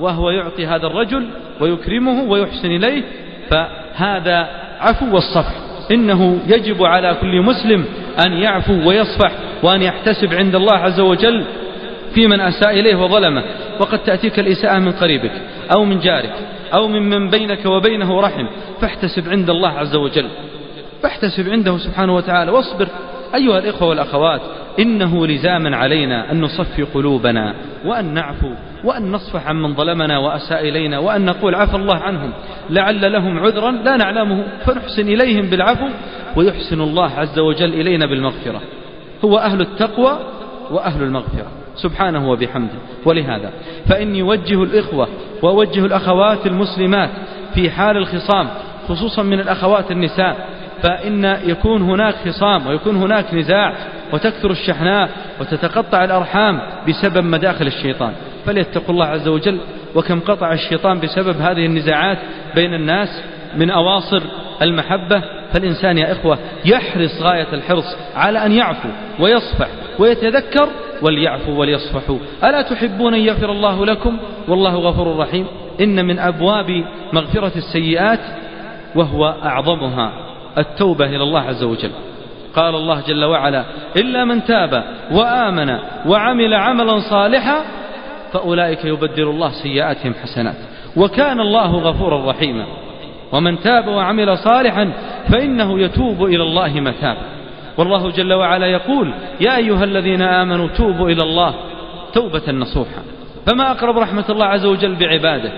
[0.00, 1.28] وهو يعطي هذا الرجل
[1.60, 3.02] ويكرمه ويحسن إليه
[3.50, 4.48] فهذا
[4.80, 5.54] عفو والصفح.
[5.90, 7.84] إنه يجب على كل مسلم
[8.26, 9.32] أن يعفو ويصفح
[9.62, 11.44] وأن يحتسب عند الله عز وجل
[12.14, 13.42] في من أساء إليه وظلمه.
[13.80, 15.32] وقد تأتيك الإساءة من قريبك
[15.76, 16.34] أو من جارك
[16.74, 18.46] أو ممن بينك وبينه رحم
[18.80, 20.28] فاحتسب عند الله عز وجل.
[21.02, 22.88] فاحتسب عنده سبحانه وتعالى واصبر.
[23.34, 24.40] أيها الإخوة والأخوات
[24.78, 27.54] إنه لزاما علينا أن نصفي قلوبنا
[27.84, 28.50] وأن نعفو
[28.84, 32.32] وأن نصفح عمن ظلمنا وأساء إلينا وأن نقول عفى الله عنهم.
[32.70, 35.88] لعل لهم عذرا لا نعلمه فنحسن إليهم بالعفو
[36.36, 38.60] ويحسن الله عز وجل إلينا بالمغفرة.
[39.24, 40.18] هو أهل التقوى
[40.70, 41.46] وأهل المغفرة.
[41.76, 42.78] سبحانه وبحمده.
[43.06, 43.50] ولهذا
[43.88, 45.08] فإني أوجه الإخوة
[45.42, 47.10] وأوجه الأخوات المسلمات
[47.54, 48.48] في حال الخصام
[48.88, 50.48] خصوصا من الأخوات النساء
[50.82, 53.74] فإن يكون هناك خصام ويكون هناك نزاع
[54.12, 55.10] وتكثر الشحناء
[55.40, 58.12] وتتقطع الأرحام بسبب مداخل الشيطان.
[58.46, 59.60] فليتقوا الله عز وجل
[59.94, 62.18] وكم قطع الشيطان بسبب هذه النزاعات
[62.54, 63.22] بين الناس
[63.56, 64.22] من أواصر
[64.62, 65.22] المحبة.
[65.52, 68.88] فالإنسان يا إخوة يحرص غاية الحرص على أن يعفو
[69.20, 69.68] ويصفح
[69.98, 70.68] ويتذكر
[71.02, 74.18] وليعفوا وليصفحوا ألا تحبون أن يغفر الله لكم؟
[74.48, 75.46] والله غفور رحيم.
[75.80, 78.20] إن من أبواب مغفرة السيئات
[78.94, 80.12] وهو أعظمها.
[80.58, 81.90] التوبة إلى الله عز وجل.
[82.56, 83.64] قال الله جل وعلا
[83.96, 87.64] إلا من تاب وآمن وعمل عملا صالحا
[88.32, 90.56] فأولئك يبدل الله سيئاتهم حسنات.
[90.96, 92.66] وكان الله غفورا رحيما.
[93.32, 94.92] ومن تاب وعمل صالحا
[95.32, 97.22] فإنه يتوب إلى الله متابا.
[97.78, 101.54] والله جل وعلا يقول يا أيها الذين آمنوا توبوا إلى الله
[102.12, 103.02] توبة نصوحا
[103.46, 105.52] فما أقرب رحمة الله عز وجل بعباده.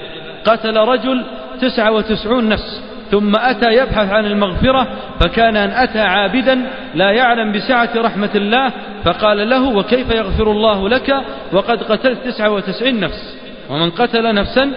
[0.47, 1.25] قتل رجل
[1.61, 4.89] تسعة وتسعون نفس ثم أتى يبحث عن المغفرة
[5.21, 6.61] فكان أن أتى عابدا
[6.95, 8.73] لا يعلم بسعة رحمة الله
[9.05, 11.15] فقال له وكيف يغفر الله لك؟
[11.53, 13.37] وقد قتلت تسعة وتسعين نفس
[13.71, 14.73] ومن قتل نفسا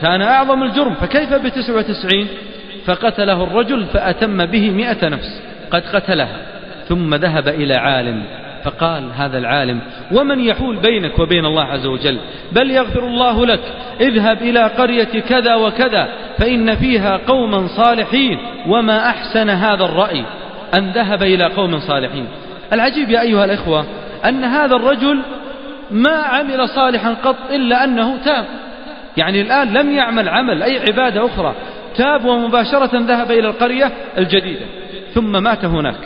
[0.00, 2.28] كان أعظم الجرم فكيف بتسعة وتسعين؟
[2.86, 6.36] فقتله الرجل فأتم به مئة نفس قد قتلها
[6.88, 8.24] ثم ذهب إلى عالم.
[8.64, 9.80] فقال هذا العالم
[10.12, 12.18] ومن يحول بينك وبين الله عز وجل؟
[12.52, 13.60] بل يغفر الله لك
[14.00, 16.08] اذهب إلى قرية كذا وكذا
[16.38, 20.24] فإن فيها قوما صالحين وما أحسن هذا الرأي؟
[20.74, 22.26] أن ذهب إلى قوم صالحين.
[22.72, 23.84] العجيب يا أيها الإخوة
[24.24, 25.22] أن هذا الرجل
[25.90, 28.44] ما عمل صالحا قط إلا أنه تاب.
[29.16, 31.54] يعني الآن لم يعمل عمل أي عبادة أخرى
[31.96, 34.66] تاب ومباشرة ذهب إلى القرية الجديدة
[35.14, 36.00] ثم مات هناك.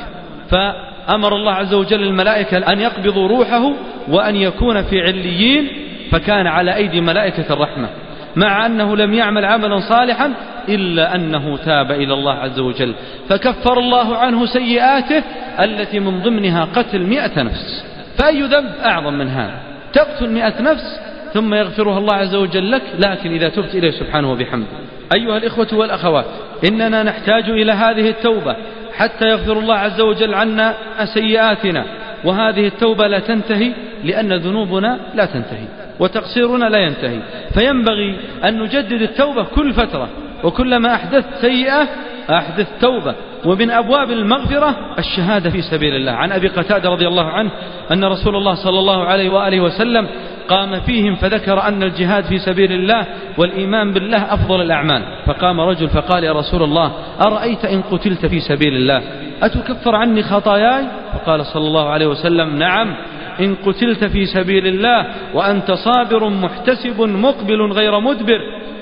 [1.07, 3.73] فأمر الله عز وجل الملائكة أن يقبضوا روحه
[4.09, 5.69] وأن يكون في عليين
[6.11, 7.89] فكان على أيدي ملائكة الرحمة.
[8.37, 10.33] مع أنه لم يعمل عملا صالحا
[10.69, 12.95] إلا أنه تاب إلى الله عز وجل.
[13.29, 15.23] فكفر الله عنه سيئاته
[15.61, 17.85] التي من ضمنها قتل مئة نفس.
[18.19, 19.61] فأي ذنب أعظم من هذا؟
[19.93, 21.01] تقتل مئة نفس
[21.35, 24.67] ثم يغفرها الله عز وجل لك لكن إذا تبت إليه سبحانه وبحمده.
[25.15, 26.27] أيها الإخوة والأخوات
[26.69, 28.57] إننا نحتاج إلى هذه التوبة.
[28.97, 30.75] حتى يغفر الله عز وجل عنا
[31.05, 31.85] سيئاتنا.
[32.25, 33.73] وهذه التوبة لا تنتهي
[34.05, 35.67] لأن ذنوبنا لا تنتهي
[36.01, 37.21] وتقصيرنا لا ينتهي.
[37.55, 40.09] فينبغي أن نجدد التوبة كل فترة.
[40.45, 41.89] وكلما أحدثت سيئة
[42.31, 43.15] أحدث توبة.
[43.47, 46.13] ومن أبواب المغفرة الشهادة في سبيل الله.
[46.13, 47.51] عن أبي قتادة رضي الله عنه
[47.93, 50.09] أن رسول الله صلى الله عليه وآله وسلم
[50.49, 53.07] قام فيهم فذكر أن الجهاد في سبيل الله
[53.39, 55.03] والإيمان بالله أفضل الأعمال.
[55.27, 56.93] فقام رجل فقال يا رسول الله
[57.27, 59.03] أرأيت إن قتلت في سبيل الله؟
[59.43, 62.97] أتكفر عني خطاياي؟ فقال صلى الله عليه وسلم نعم
[63.41, 68.41] إن قتلت في سبيل الله وأنت صابر محتسب مقبل غير مدبر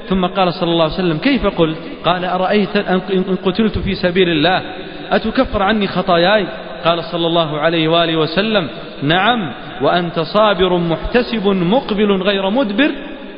[0.08, 4.62] ثم قال صلى الله عليه وسلم كيف قلت؟ قال أرأيت إن قتلت في سبيل الله؟
[5.10, 6.46] أتكفر عني خطاياي؟
[6.84, 8.68] قال صلى الله عليه وآله وسلم
[9.02, 9.52] نعم
[9.82, 12.90] وأنت صابر محتسب مقبل غير مدبر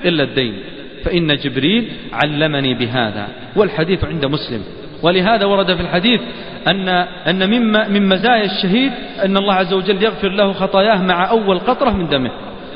[0.04, 0.54] إلا الدين
[1.04, 3.28] فإن جبريل علمني بهذا.
[3.56, 4.62] والحديث عند مسلم.
[5.02, 6.20] ولهذا ورد في الحديث
[6.68, 6.88] أن
[7.28, 8.92] أن مما من مزايا الشهيد
[9.24, 12.30] أن الله عز وجل يغفر له خطاياه مع أول قطرة من دمه.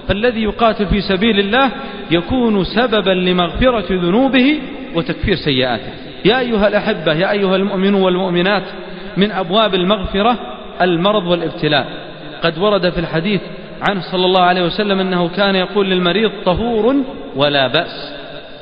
[0.08, 1.70] فالذي يقاتل في سبيل الله
[2.10, 4.60] يكون سببا لمغفرة ذنوبه
[4.94, 5.92] وتكفير سيئاته.
[6.24, 8.62] يا أيها الأحبة يا أيها المؤمنون والمؤمنات
[9.16, 10.38] من أبواب المغفرة
[10.82, 11.86] المرض والابتلاء.
[12.42, 13.40] قد ورد في الحديث
[13.88, 16.96] عنه صلى الله عليه وسلم أنه كان يقول للمريض طهور
[17.36, 18.14] ولا بأس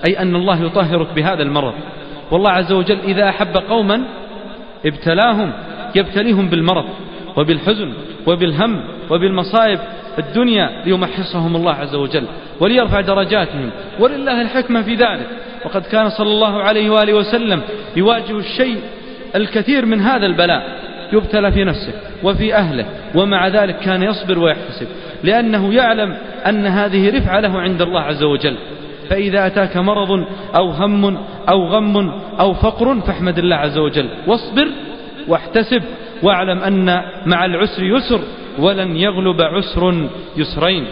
[0.09, 1.75] أي أن الله يطهرك بهذا المرض.
[2.31, 4.03] والله عز وجل إذا أحب قوما
[4.87, 5.53] ابتلاهم
[5.95, 6.85] يبتليهم بالمرض
[7.37, 7.93] وبالحزن
[8.27, 8.81] وبالهم
[9.11, 9.79] وبالمصائب
[10.19, 12.25] الدنيا ليمحصهم الله عز وجل
[12.61, 15.27] وليرفع درجاتهم ولله الحكمة في ذلك.
[15.65, 17.61] وقد كان صلى الله عليه وآله وسلم
[17.97, 18.81] يواجه الشيء
[19.37, 20.79] الكثير من هذا البلاء
[21.13, 21.93] يبتلى في نفسه
[22.23, 24.87] وفي أهله ومع ذلك كان يصبر ويحتسب
[25.23, 28.57] لأنه يعلم أن هذه رفعة له عند الله عز وجل.
[29.11, 30.25] فإذا أتاك مرض
[30.57, 34.69] أو هم أو غم أو فقر فاحمد الله عز وجل واصبر
[35.29, 35.83] واحتسب
[36.23, 38.21] واعلم أن مع العسر يسر
[38.59, 40.87] ولن يغلب عسر يسرين.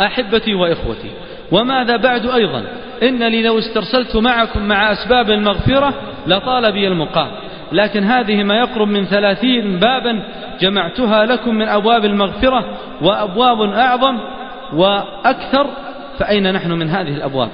[0.00, 1.10] أحبتي وإخوتي
[1.52, 2.64] وماذا بعد أيضا؟
[3.02, 5.94] إنني لو استرسلت معكم مع أسباب المغفرة
[6.26, 7.30] لطال بي المقام.
[7.72, 10.22] لكن هذه ما يقرب من ثلاثين بابا
[10.60, 14.18] جمعتها لكم من أبواب المغفرة وأبواب أعظم
[14.72, 15.66] وأكثر.
[16.18, 17.48] فأين نحن من هذه الأبواب؟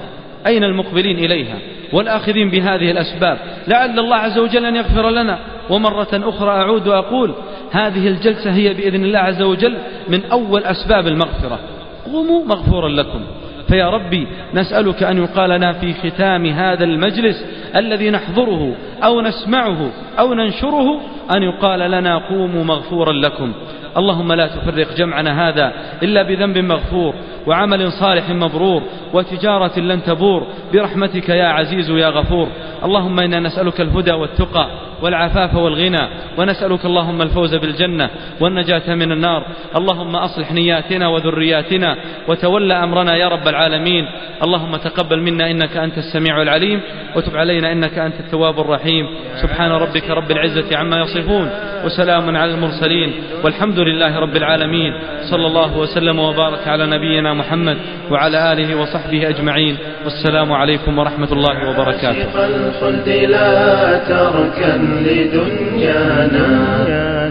[0.47, 1.57] أين المقبلين إليها؟
[1.93, 3.37] والآخذين بهذه الأسباب.
[3.67, 5.39] لعل الله عز وجل أن يغفر لنا.
[5.69, 7.35] ومرة أخرى أعود وأقول
[7.71, 9.77] هذه الجلسة هي بإذن الله عز وجل
[10.09, 11.59] من أول أسباب المغفرة.
[12.05, 13.21] قوموا مغفورا لكم.
[13.67, 17.45] فيا ربي نسألك أن يقال لنا في ختام هذا المجلس
[17.75, 21.01] الذي نحضره أو نسمعه أو ننشره
[21.35, 23.53] أن يقال لنا قوموا مغفورا لكم.
[23.97, 27.13] اللهم لا تفرق جمعنا هذا إلا بذنب مغفور
[27.47, 28.83] وعمل صالح مبرور
[29.13, 30.47] وتجارة لن تبور.
[30.73, 32.47] برحمتك يا عزيز يا غفور.
[32.85, 34.67] اللهم إنا نسألك الهدى والتقى
[35.01, 38.09] والعفاف والغنى ونسألك اللهم الفوز بالجنة
[38.41, 39.45] والنجاة من النار.
[39.75, 41.97] اللهم أصلح نياتنا وذرياتنا
[42.27, 44.05] وتولى أمرنا يا رب العالمين.
[44.43, 46.79] اللهم تقبل منا إنك أنت السميع العليم
[47.15, 49.05] وتب علينا إنك أنت التواب الرحيم.
[49.41, 51.49] سبحان ربك رب العزة عما يصفون
[51.85, 54.91] وسلام على المرسلين والحمد لله رب العالمين.
[55.31, 57.77] صلى الله وسلم وبارك على نبينا محمد
[58.11, 59.77] وعلى آله وصحبه أجمعين.
[60.03, 62.25] والسلام عليكم ورحمة الله وبركاته.
[62.35, 66.47] الخلد لا تركن لدنيانا.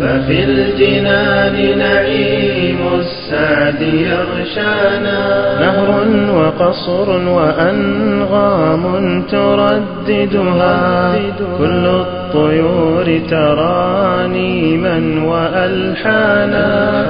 [0.01, 5.21] ففي الجنان نعيم السعد يغشانا.
[5.61, 6.05] نهر
[6.37, 8.83] وقصر وأنغام
[9.23, 11.13] ترددها.
[11.59, 17.05] كل الطيور ترانيما وألحانا.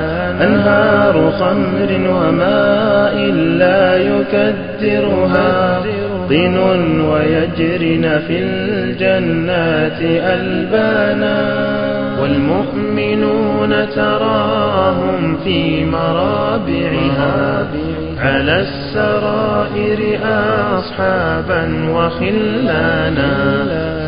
[0.45, 3.17] أنهار خمر وماء
[3.59, 5.83] لا يكدرها.
[6.29, 6.59] طين
[7.01, 11.90] ويجرن في الجنات ألبانا.
[12.21, 17.41] والمؤمنون تراهم في مرابعها.
[18.21, 20.19] على السرائر
[20.79, 23.35] أصحابا وخلانا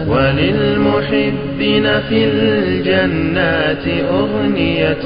[0.09, 5.05] وللمحبين في الجنات أغنية.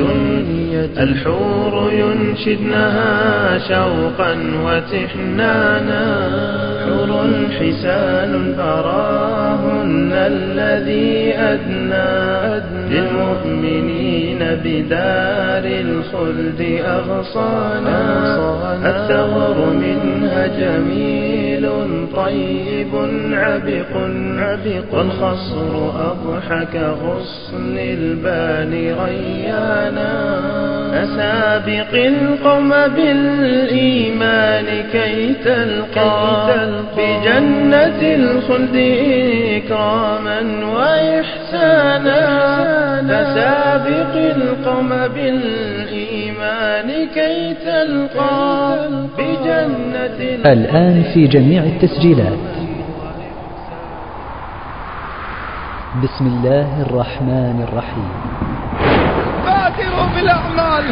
[0.99, 6.05] الحور ينشدنها شوقا وتحنانا.
[6.87, 7.27] حور
[7.61, 14.06] حسان أراهن الذي أدنى للمؤمنين.
[14.55, 18.01] بدار الخلد أغصانا
[18.84, 21.45] الثغر منها جميل.
[22.17, 22.93] طيب
[23.33, 23.97] عبق
[24.93, 25.73] والخصر
[26.11, 30.41] أضحك غصن البال ريانا
[31.05, 38.77] أسابق القوم بالإيمان كي تلقى بجنة الخلد
[39.57, 40.41] إكراما
[40.75, 42.21] وإحسانا
[43.09, 46.36] فسابق القوم بالإيمان
[47.14, 50.18] كي تلقى بجنة
[50.53, 52.39] الآن في جميع التسجيلات.
[56.05, 58.11] بسم الله الرحمن الرحيم.
[59.45, 60.85] بادروا بالأعمال.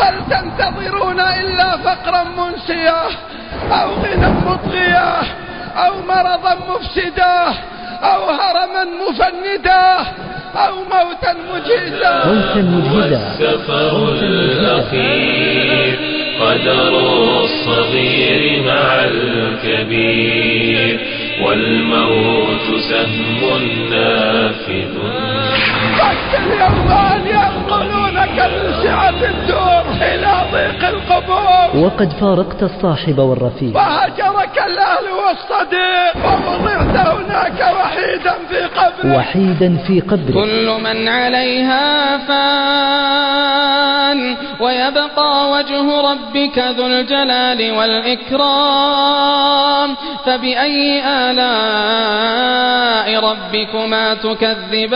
[0.00, 3.02] هل تنتظرون إلا فقرا منسيا
[3.72, 5.22] أو غنى مطغيا
[5.76, 7.38] أو مرضا مفسدا
[8.02, 10.06] أو هرما مفندا
[10.56, 12.14] أو موتا مجهزا.
[12.26, 13.22] موتا مجهزا.
[13.40, 15.98] السفر الأخير
[16.40, 16.94] قدر
[17.44, 20.98] الصغير مع الكبير
[21.44, 23.40] والموت سهم
[23.90, 24.94] نافذ.
[25.98, 31.84] فك اليوم أن ينقلونك من سعة الدور إلى ضيق القبور.
[31.84, 33.76] وقد فارقت الصاحب والرفيق.
[33.76, 34.31] وهجرك
[35.32, 43.32] الأهل والصديق ووضعت هناك وحيدا في قبرك وحيدا في قبره كل من عليها فان.
[44.60, 49.22] ويبقى وجه ربك ذو الجلال والإكرام.
[50.24, 51.48] فبأي آلاء
[53.30, 54.92] ربكما تكذبان؟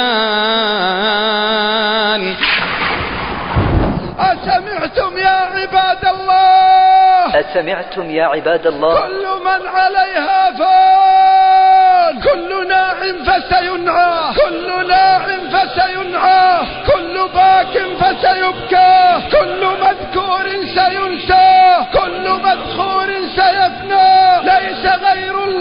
[4.19, 12.21] أسمعتم يا عباد الله؟ أسمعتم يا عباد الله؟ كل من عليها فان.
[12.21, 12.95] كل ناع
[13.27, 14.35] فسينعى.
[14.35, 16.67] كل ناع فسينعى.
[16.87, 19.21] كل باك فسيبكى.
[19.33, 21.77] كل مذكور سينسى.
[21.93, 23.07] كل مذخور
[23.37, 24.41] سيفنى.
[24.43, 25.56] ليس غير الله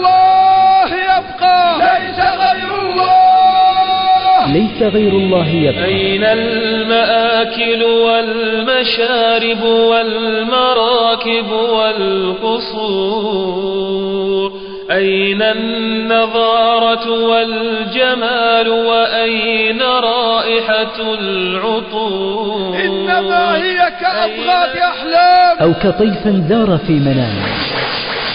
[4.88, 5.84] غير الله يبقى.
[5.84, 11.50] أين المآكل والمشارب والمراكب
[13.26, 14.52] والقصور؟
[14.90, 25.56] أين النظارة والجمال وأين رائحة العطور؟ إنما هي كأبغاد أحلام.
[25.60, 27.46] أو كطيف زار في منامه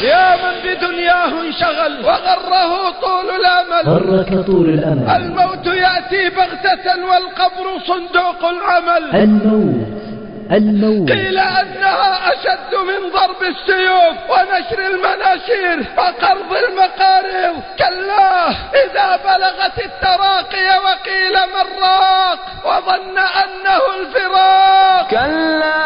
[0.03, 0.50] يا من
[0.81, 2.05] بدنياه انشغل.
[2.05, 3.83] وغره طول الأمل.
[3.87, 5.09] غرك طول الأمل.
[5.09, 9.15] الموت يأتي بغتة والقبر صندوق العمل.
[9.15, 10.10] الموت
[10.51, 11.11] الموت.
[11.11, 18.49] قيل أنها أشد من ضرب السيوف ونشر المناشير وقرض المقاريض كلا
[18.83, 25.07] إذا بلغت التراقي وقيل من راق وظن أنه الفراق.
[25.09, 25.81] كلا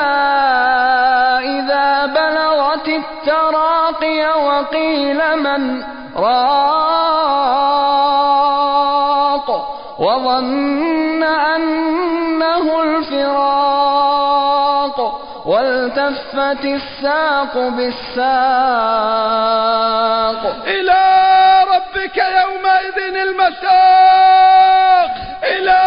[1.40, 5.84] إذا بلغت التراقي وقيل من
[6.16, 7.06] راق
[10.00, 14.05] وظن أنه الفراق.
[16.06, 18.26] والتفت الساق بالساق.
[20.68, 21.02] إلى
[21.74, 25.10] ربك يومئذ المساق.
[25.44, 25.82] إلى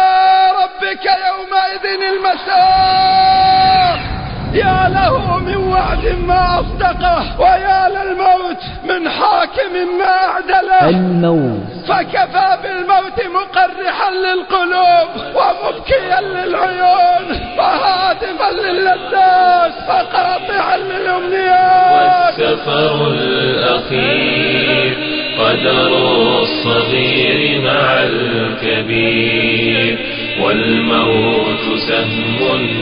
[0.61, 3.98] ربك يومئذ المساق.
[4.53, 10.89] يا له من وعد ما أصدقه ويا للموت من حاكم ما أعدله.
[10.89, 11.59] الموت.
[11.87, 17.25] فكفى بالموت مقرحا للقلوب ومبكيا للعيون
[17.57, 22.39] وهادما للذات وقاطعا للأمنيات.
[22.39, 24.97] والسفر الأخير
[25.39, 25.91] قدر
[26.41, 29.97] الصغير مع الكبير.
[30.41, 32.39] والموت سهم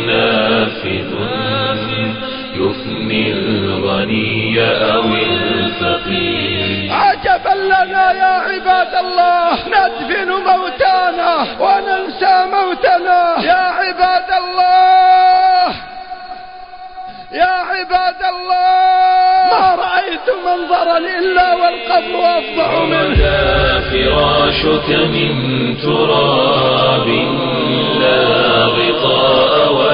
[0.07, 1.11] نافذ.
[2.55, 6.91] يفني الغني أو الفقير.
[6.91, 13.21] عجبا لنا يا عباد الله ندفن موتانا وننسى موتنا.
[13.43, 15.67] يا عباد الله
[17.31, 18.77] يا عباد الله.
[19.51, 22.97] ما رأيت منظرا إلا والقبر أفضع منه.
[22.97, 25.31] غدا فراشك من
[25.77, 27.07] تراب.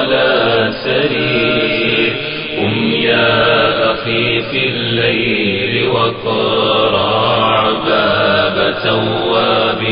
[0.04, 2.12] على سرير.
[2.58, 9.82] قم يا أخي في الليل وقرع باب تواب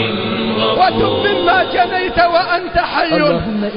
[0.79, 3.23] وتب مما جنيت وأنت حي.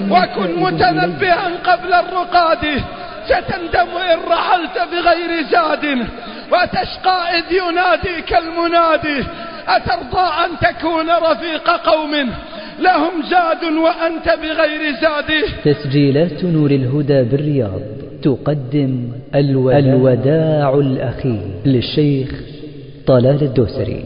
[0.09, 2.83] وكن متنبئا قبل الرقاد.
[3.25, 5.85] ستندم إن رحلت بغير زاد.
[6.51, 9.23] وتشقى إذ يناديك المنادي
[9.67, 12.33] أترضى أن تكون رفيق قوم.
[12.79, 15.29] لهم زاد وأنت بغير زاد.
[15.63, 17.81] تسجيلات نور الهدى بالرياض.
[18.21, 18.97] تقدم
[19.35, 22.41] الوداع, الوداع الأخير للشيخ
[23.07, 24.05] طلال الدوسري.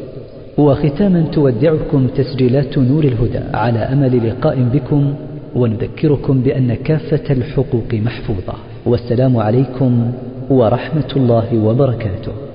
[0.57, 3.43] وختاما تودعكم تسجيلات نور الهدى.
[3.53, 5.13] على أمل لقاء بكم
[5.55, 8.53] ونذكركم بأن كافة الحقوق محفوظة.
[8.85, 10.11] والسلام عليكم
[10.49, 12.48] ورحمة الله وبركاته.